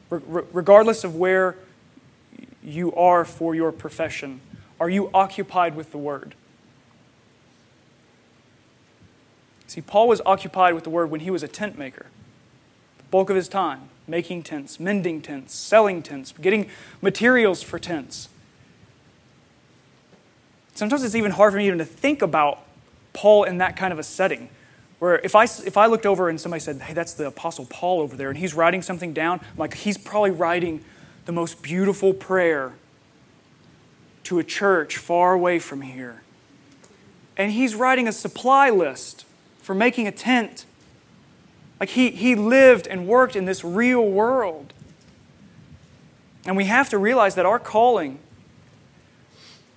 regardless 0.10 1.04
of 1.04 1.16
where 1.16 1.56
you 2.64 2.94
are 2.94 3.26
for 3.26 3.54
your 3.54 3.72
profession, 3.72 4.40
are 4.80 4.90
you 4.90 5.10
occupied 5.14 5.76
with 5.76 5.92
the 5.92 5.98
Word? 5.98 6.36
See, 9.68 9.82
Paul 9.82 10.08
was 10.08 10.22
occupied 10.26 10.74
with 10.74 10.84
the 10.84 10.90
Word 10.90 11.10
when 11.10 11.22
he 11.22 11.32
was 11.32 11.44
a 11.44 11.48
tent 11.48 11.78
maker. 11.78 12.08
The 12.98 13.04
bulk 13.06 13.30
of 13.30 13.36
his 13.36 13.48
time, 13.48 13.90
making 14.08 14.44
tents, 14.44 14.80
mending 14.80 15.22
tents, 15.22 15.54
selling 15.54 16.02
tents, 16.02 16.34
getting 16.40 16.70
materials 17.02 17.62
for 17.62 17.80
tents. 17.80 18.30
Sometimes 20.76 21.04
it's 21.04 21.16
even 21.16 21.32
hard 21.32 21.54
for 21.54 21.58
me 21.58 21.66
even 21.66 21.80
to 21.80 21.86
think 21.86 22.22
about 22.22 22.60
Paul 23.14 23.44
in 23.46 23.58
that 23.58 23.76
kind 23.76 23.92
of 23.92 23.98
a 24.00 24.04
setting 24.04 24.50
Where 25.00 25.20
if 25.20 25.36
I, 25.36 25.44
if 25.44 25.78
I 25.78 25.88
looked 25.88 26.06
over 26.06 26.30
and 26.30 26.40
somebody 26.40 26.62
said, 26.62 26.82
hey, 26.82 26.94
that's 26.94 27.14
the 27.14 27.28
Apostle 27.28 27.66
Paul 27.66 28.00
over 28.02 28.16
there, 28.16 28.30
and 28.30 28.38
he's 28.38 28.54
writing 28.54 28.82
something 28.82 29.14
down, 29.14 29.40
I'm 29.40 29.58
like, 29.58 29.74
he's 29.74 29.98
probably 29.98 30.32
writing 30.32 30.84
the 31.26 31.32
most 31.32 31.62
beautiful 31.62 32.14
prayer 32.14 32.74
to 34.24 34.40
a 34.40 34.44
church 34.44 34.98
far 34.98 35.34
away 35.34 35.60
from 35.60 35.82
here. 35.82 36.22
And 37.38 37.52
he's 37.52 37.76
writing 37.76 38.08
a 38.08 38.12
supply 38.12 38.70
list 38.70 39.26
for 39.62 39.76
making 39.76 40.08
a 40.08 40.12
tent. 40.12 40.66
Like 41.80 41.90
he, 41.90 42.12
he 42.12 42.36
lived 42.36 42.88
and 42.88 43.08
worked 43.08 43.36
in 43.36 43.46
this 43.46 43.64
real 43.64 44.08
world. 44.08 44.72
And 46.46 46.56
we 46.56 46.66
have 46.66 46.90
to 46.90 46.98
realize 46.98 47.36
that 47.36 47.46
our 47.46 47.60
calling 47.60 48.20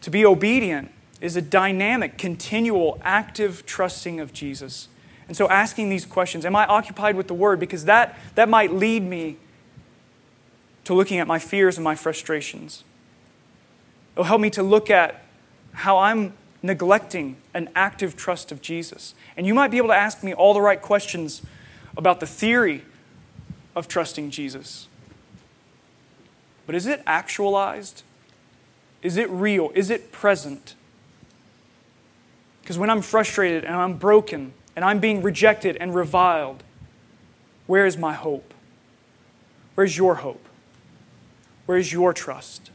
to 0.03 0.11
be 0.11 0.25
obedient 0.25 0.91
is 1.21 1.37
a 1.37 1.43
dynamic, 1.43 2.17
continual, 2.19 3.01
active 3.03 3.67
trusting 3.67 4.21
of 4.21 4.33
Jesus. 4.33 4.89
And 5.27 5.37
so 5.37 5.49
asking 5.49 5.91
these 5.91 6.07
questions, 6.07 6.45
am 6.45 6.57
I 6.57 6.67
occupied 6.67 7.17
with 7.17 7.29
the 7.29 7.35
word? 7.35 7.61
Because 7.61 7.85
that, 7.85 8.19
that 8.35 8.49
might 8.49 8.73
lead 8.73 9.03
me 9.03 9.37
to 10.85 10.95
looking 10.95 11.19
at 11.19 11.27
my 11.27 11.39
fears 11.39 11.77
and 11.77 11.85
my 11.85 11.95
frustrations. 11.95 12.85
It'll 14.15 14.25
help 14.25 14.41
me 14.41 14.51
to 14.51 14.63
look 14.63 14.91
at 14.91 15.23
how 15.73 15.99
I'm 15.99 16.33
neglecting 16.63 17.37
an 17.53 17.69
active 17.77 18.17
trust 18.17 18.51
of 18.51 18.63
Jesus. 18.63 19.15
And 19.37 19.47
you 19.47 19.55
might 19.55 19.71
be 19.71 19.77
able 19.77 19.89
to 19.89 19.95
ask 19.95 20.23
me 20.23 20.33
all 20.33 20.55
the 20.55 20.61
right 20.61 20.81
questions 20.81 21.43
about 21.97 22.21
the 22.21 22.27
theory 22.27 22.85
of 23.77 23.87
trusting 23.87 24.31
Jesus. 24.31 24.89
But 26.67 26.75
is 26.75 26.87
it 26.87 27.03
actualized? 27.07 28.03
Is 29.03 29.17
it 29.17 29.31
real? 29.31 29.71
Is 29.75 29.91
it 29.91 30.13
present? 30.13 30.75
Because 32.61 32.79
when 32.79 32.91
I'm 32.91 33.03
frustrated 33.03 33.65
and 33.65 33.75
I'm 33.75 33.95
broken 33.95 34.53
and 34.77 34.85
I'm 34.85 34.99
being 34.99 35.23
rejected 35.23 35.77
and 35.77 35.95
reviled, 35.95 36.63
where 37.67 37.87
is 37.87 37.97
my 37.97 38.13
hope? 38.13 38.53
Where's 39.75 39.97
your 39.97 40.17
hope? 40.17 40.45
Where's 41.67 41.93
your 41.93 42.13
trust? 42.13 42.71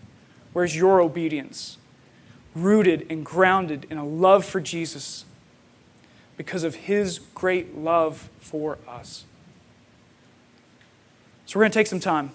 Where's 0.54 0.76
your 0.76 1.02
obedience? 1.02 1.78
Rooted 2.56 3.06
and 3.10 3.26
grounded 3.26 3.86
in 3.90 3.98
a 3.98 4.06
love 4.06 4.46
for 4.46 4.62
Jesus 4.62 5.26
because 6.38 6.64
of 6.64 6.76
his 6.76 7.20
great 7.20 7.78
love 7.78 8.30
for 8.40 8.78
us. 8.88 9.26
So, 11.46 11.60
we're 11.60 11.64
going 11.64 11.72
to 11.72 11.80
take 11.80 11.88
some 11.88 12.00
time 12.00 12.32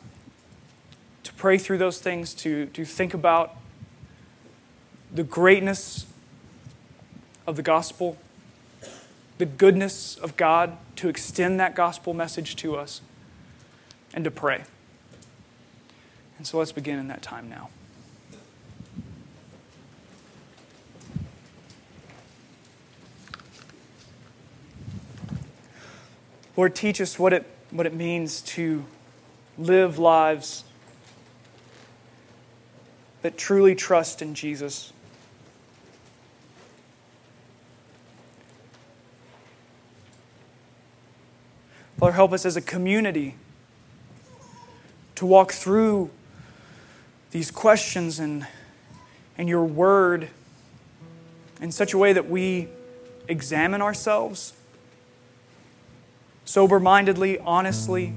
to 1.24 1.32
pray 1.34 1.58
through 1.58 1.78
those 1.78 1.98
things, 1.98 2.34
to, 2.34 2.66
to 2.66 2.84
think 2.84 3.14
about 3.14 3.56
the 5.12 5.22
greatness 5.22 6.06
of 7.46 7.56
the 7.56 7.62
gospel, 7.62 8.16
the 9.38 9.46
goodness 9.46 10.16
of 10.16 10.36
God, 10.36 10.76
to 10.96 11.08
extend 11.08 11.58
that 11.60 11.74
gospel 11.74 12.12
message 12.12 12.56
to 12.56 12.76
us, 12.76 13.00
and 14.12 14.24
to 14.24 14.30
pray. 14.30 14.64
And 16.36 16.46
so 16.46 16.58
let's 16.58 16.72
begin 16.72 16.98
in 16.98 17.08
that 17.08 17.22
time 17.22 17.48
now. 17.48 17.70
Lord, 26.56 26.74
teach 26.74 27.00
us 27.00 27.18
what 27.20 27.32
it, 27.32 27.46
what 27.70 27.86
it 27.86 27.94
means 27.94 28.40
to 28.42 28.84
live 29.56 29.98
lives 29.98 30.64
that 33.22 33.38
truly 33.38 33.76
trust 33.76 34.22
in 34.22 34.34
Jesus. 34.34 34.92
Father, 41.98 42.12
help 42.12 42.32
us 42.32 42.46
as 42.46 42.56
a 42.56 42.60
community 42.60 43.34
to 45.16 45.26
walk 45.26 45.50
through 45.50 46.10
these 47.32 47.50
questions 47.50 48.20
and, 48.20 48.46
and 49.36 49.48
your 49.48 49.64
word 49.64 50.28
in 51.60 51.72
such 51.72 51.92
a 51.92 51.98
way 51.98 52.12
that 52.12 52.30
we 52.30 52.68
examine 53.26 53.82
ourselves 53.82 54.52
sober 56.44 56.78
mindedly, 56.78 57.38
honestly. 57.40 58.14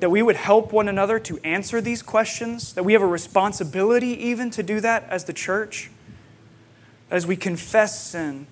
That 0.00 0.10
we 0.10 0.22
would 0.22 0.36
help 0.36 0.72
one 0.72 0.88
another 0.88 1.18
to 1.20 1.38
answer 1.44 1.82
these 1.82 2.02
questions, 2.02 2.72
that 2.72 2.84
we 2.84 2.94
have 2.94 3.02
a 3.02 3.06
responsibility 3.06 4.08
even 4.08 4.48
to 4.50 4.62
do 4.62 4.80
that 4.80 5.06
as 5.10 5.24
the 5.24 5.34
church, 5.34 5.90
as 7.10 7.26
we 7.26 7.36
confess 7.36 8.00
sin, 8.00 8.46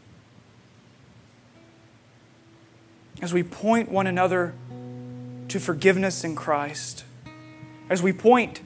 as 3.22 3.32
we 3.32 3.42
point 3.42 3.90
one 3.90 4.06
another 4.06 4.54
to 5.48 5.58
forgiveness 5.58 6.24
in 6.24 6.36
Christ, 6.36 7.04
as 7.88 8.02
we 8.02 8.12
point 8.12 8.60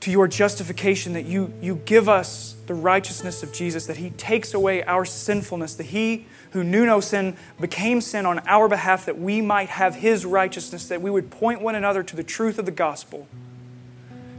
to 0.00 0.10
your 0.10 0.28
justification 0.28 1.12
that 1.12 1.24
you, 1.24 1.52
you 1.60 1.76
give 1.84 2.08
us 2.08 2.56
the 2.66 2.74
righteousness 2.74 3.42
of 3.42 3.52
Jesus, 3.52 3.86
that 3.86 3.96
He 3.96 4.10
takes 4.10 4.54
away 4.54 4.82
our 4.84 5.04
sinfulness, 5.04 5.74
that 5.74 5.86
He 5.86 6.26
who 6.52 6.62
knew 6.62 6.86
no 6.86 7.00
sin 7.00 7.36
became 7.60 8.00
sin 8.00 8.24
on 8.24 8.38
our 8.46 8.68
behalf, 8.68 9.06
that 9.06 9.18
we 9.18 9.40
might 9.40 9.68
have 9.70 9.96
His 9.96 10.24
righteousness, 10.24 10.88
that 10.88 11.02
we 11.02 11.10
would 11.10 11.30
point 11.30 11.60
one 11.60 11.74
another 11.74 12.02
to 12.02 12.16
the 12.16 12.22
truth 12.22 12.58
of 12.58 12.64
the 12.64 12.70
gospel, 12.72 13.26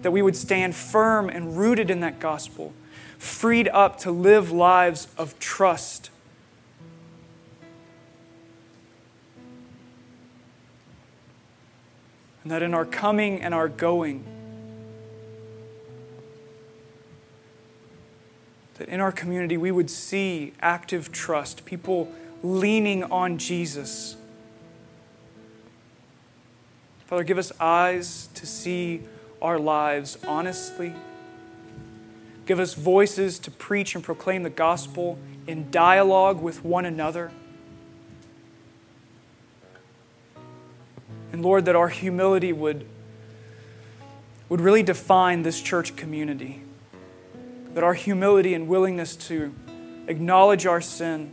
that 0.01 0.11
we 0.11 0.21
would 0.21 0.35
stand 0.35 0.75
firm 0.75 1.29
and 1.29 1.57
rooted 1.57 1.89
in 1.89 1.99
that 1.99 2.19
gospel, 2.19 2.73
freed 3.19 3.67
up 3.67 3.99
to 3.99 4.11
live 4.11 4.49
lives 4.49 5.09
of 5.17 5.37
trust. 5.39 6.09
And 12.41 12.51
that 12.51 12.63
in 12.63 12.73
our 12.73 12.85
coming 12.85 13.41
and 13.41 13.53
our 13.53 13.67
going, 13.67 14.23
that 18.75 18.87
in 18.87 19.01
our 19.01 19.11
community 19.11 19.57
we 19.57 19.69
would 19.69 19.89
see 19.89 20.53
active 20.61 21.11
trust, 21.11 21.65
people 21.65 22.09
leaning 22.41 23.03
on 23.03 23.37
Jesus. 23.37 24.15
Father, 27.05 27.25
give 27.25 27.37
us 27.37 27.51
eyes 27.59 28.29
to 28.35 28.45
see 28.45 29.01
our 29.41 29.59
lives 29.59 30.17
honestly. 30.25 30.93
Give 32.49 32.59
us 32.59 32.73
voices 32.73 33.37
to 33.41 33.51
preach 33.51 33.93
and 33.93 34.03
proclaim 34.03 34.41
the 34.41 34.49
gospel 34.49 35.19
in 35.45 35.69
dialogue 35.69 36.41
with 36.41 36.65
one 36.65 36.83
another. 36.83 37.29
And 41.31 41.43
Lord, 41.43 41.65
that 41.65 41.75
our 41.75 41.89
humility 41.89 42.51
would, 42.51 42.87
would 44.49 44.61
really 44.61 44.81
define 44.81 45.43
this 45.43 45.61
church 45.61 45.95
community 45.95 46.63
that 47.75 47.83
our 47.83 47.93
humility 47.93 48.55
and 48.55 48.67
willingness 48.67 49.15
to 49.15 49.53
acknowledge 50.07 50.65
our 50.65 50.81
sin, 50.81 51.31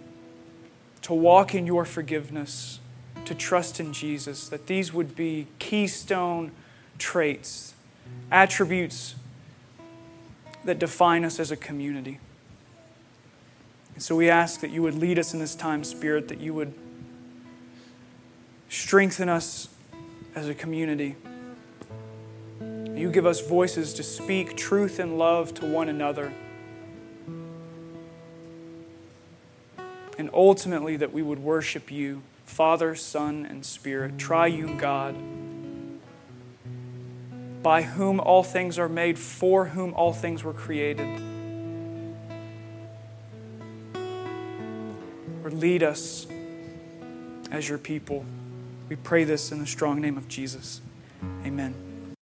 to 1.00 1.14
walk 1.14 1.54
in 1.54 1.64
your 1.64 1.86
forgiveness, 1.86 2.78
to 3.24 3.34
trust 3.34 3.80
in 3.80 3.94
Jesus, 3.94 4.50
that 4.50 4.66
these 4.66 4.92
would 4.92 5.16
be 5.16 5.46
keystone 5.58 6.52
traits, 6.98 7.72
attributes 8.30 9.14
that 10.66 10.78
define 10.78 11.24
us 11.24 11.40
as 11.40 11.50
a 11.50 11.56
community. 11.56 12.18
And 13.94 14.02
so 14.02 14.14
we 14.14 14.28
ask 14.28 14.60
that 14.60 14.70
you 14.70 14.82
would 14.82 14.94
lead 14.94 15.18
us 15.18 15.32
in 15.32 15.40
this 15.40 15.54
time, 15.54 15.82
Spirit, 15.82 16.28
that 16.28 16.38
you 16.38 16.52
would 16.52 16.74
strengthen 18.68 19.28
us 19.28 19.68
as 20.34 20.48
a 20.48 20.54
community. 20.54 21.16
You 22.60 23.10
give 23.10 23.26
us 23.26 23.40
voices 23.40 23.94
to 23.94 24.02
speak 24.02 24.56
truth 24.56 24.98
and 24.98 25.18
love 25.18 25.54
to 25.54 25.66
one 25.66 25.88
another. 25.88 26.32
And 30.18 30.30
ultimately, 30.32 30.96
that 30.96 31.12
we 31.12 31.22
would 31.22 31.38
worship 31.38 31.90
you, 31.90 32.22
Father, 32.44 32.94
Son, 32.94 33.46
and 33.46 33.64
Spirit, 33.64 34.18
triune 34.18 34.78
God, 34.78 35.14
by 37.66 37.82
whom 37.82 38.20
all 38.20 38.44
things 38.44 38.78
are 38.78 38.88
made, 38.88 39.18
for 39.18 39.64
whom 39.64 39.92
all 39.94 40.12
things 40.12 40.44
were 40.44 40.52
created. 40.52 41.08
Or 45.42 45.50
lead 45.50 45.82
us 45.82 46.28
as 47.50 47.68
your 47.68 47.78
people. 47.78 48.24
We 48.88 48.94
pray 48.94 49.24
this 49.24 49.50
in 49.50 49.58
the 49.58 49.66
strong 49.66 50.00
name 50.00 50.16
of 50.16 50.28
Jesus. 50.28 50.80
Amen. 51.44 51.85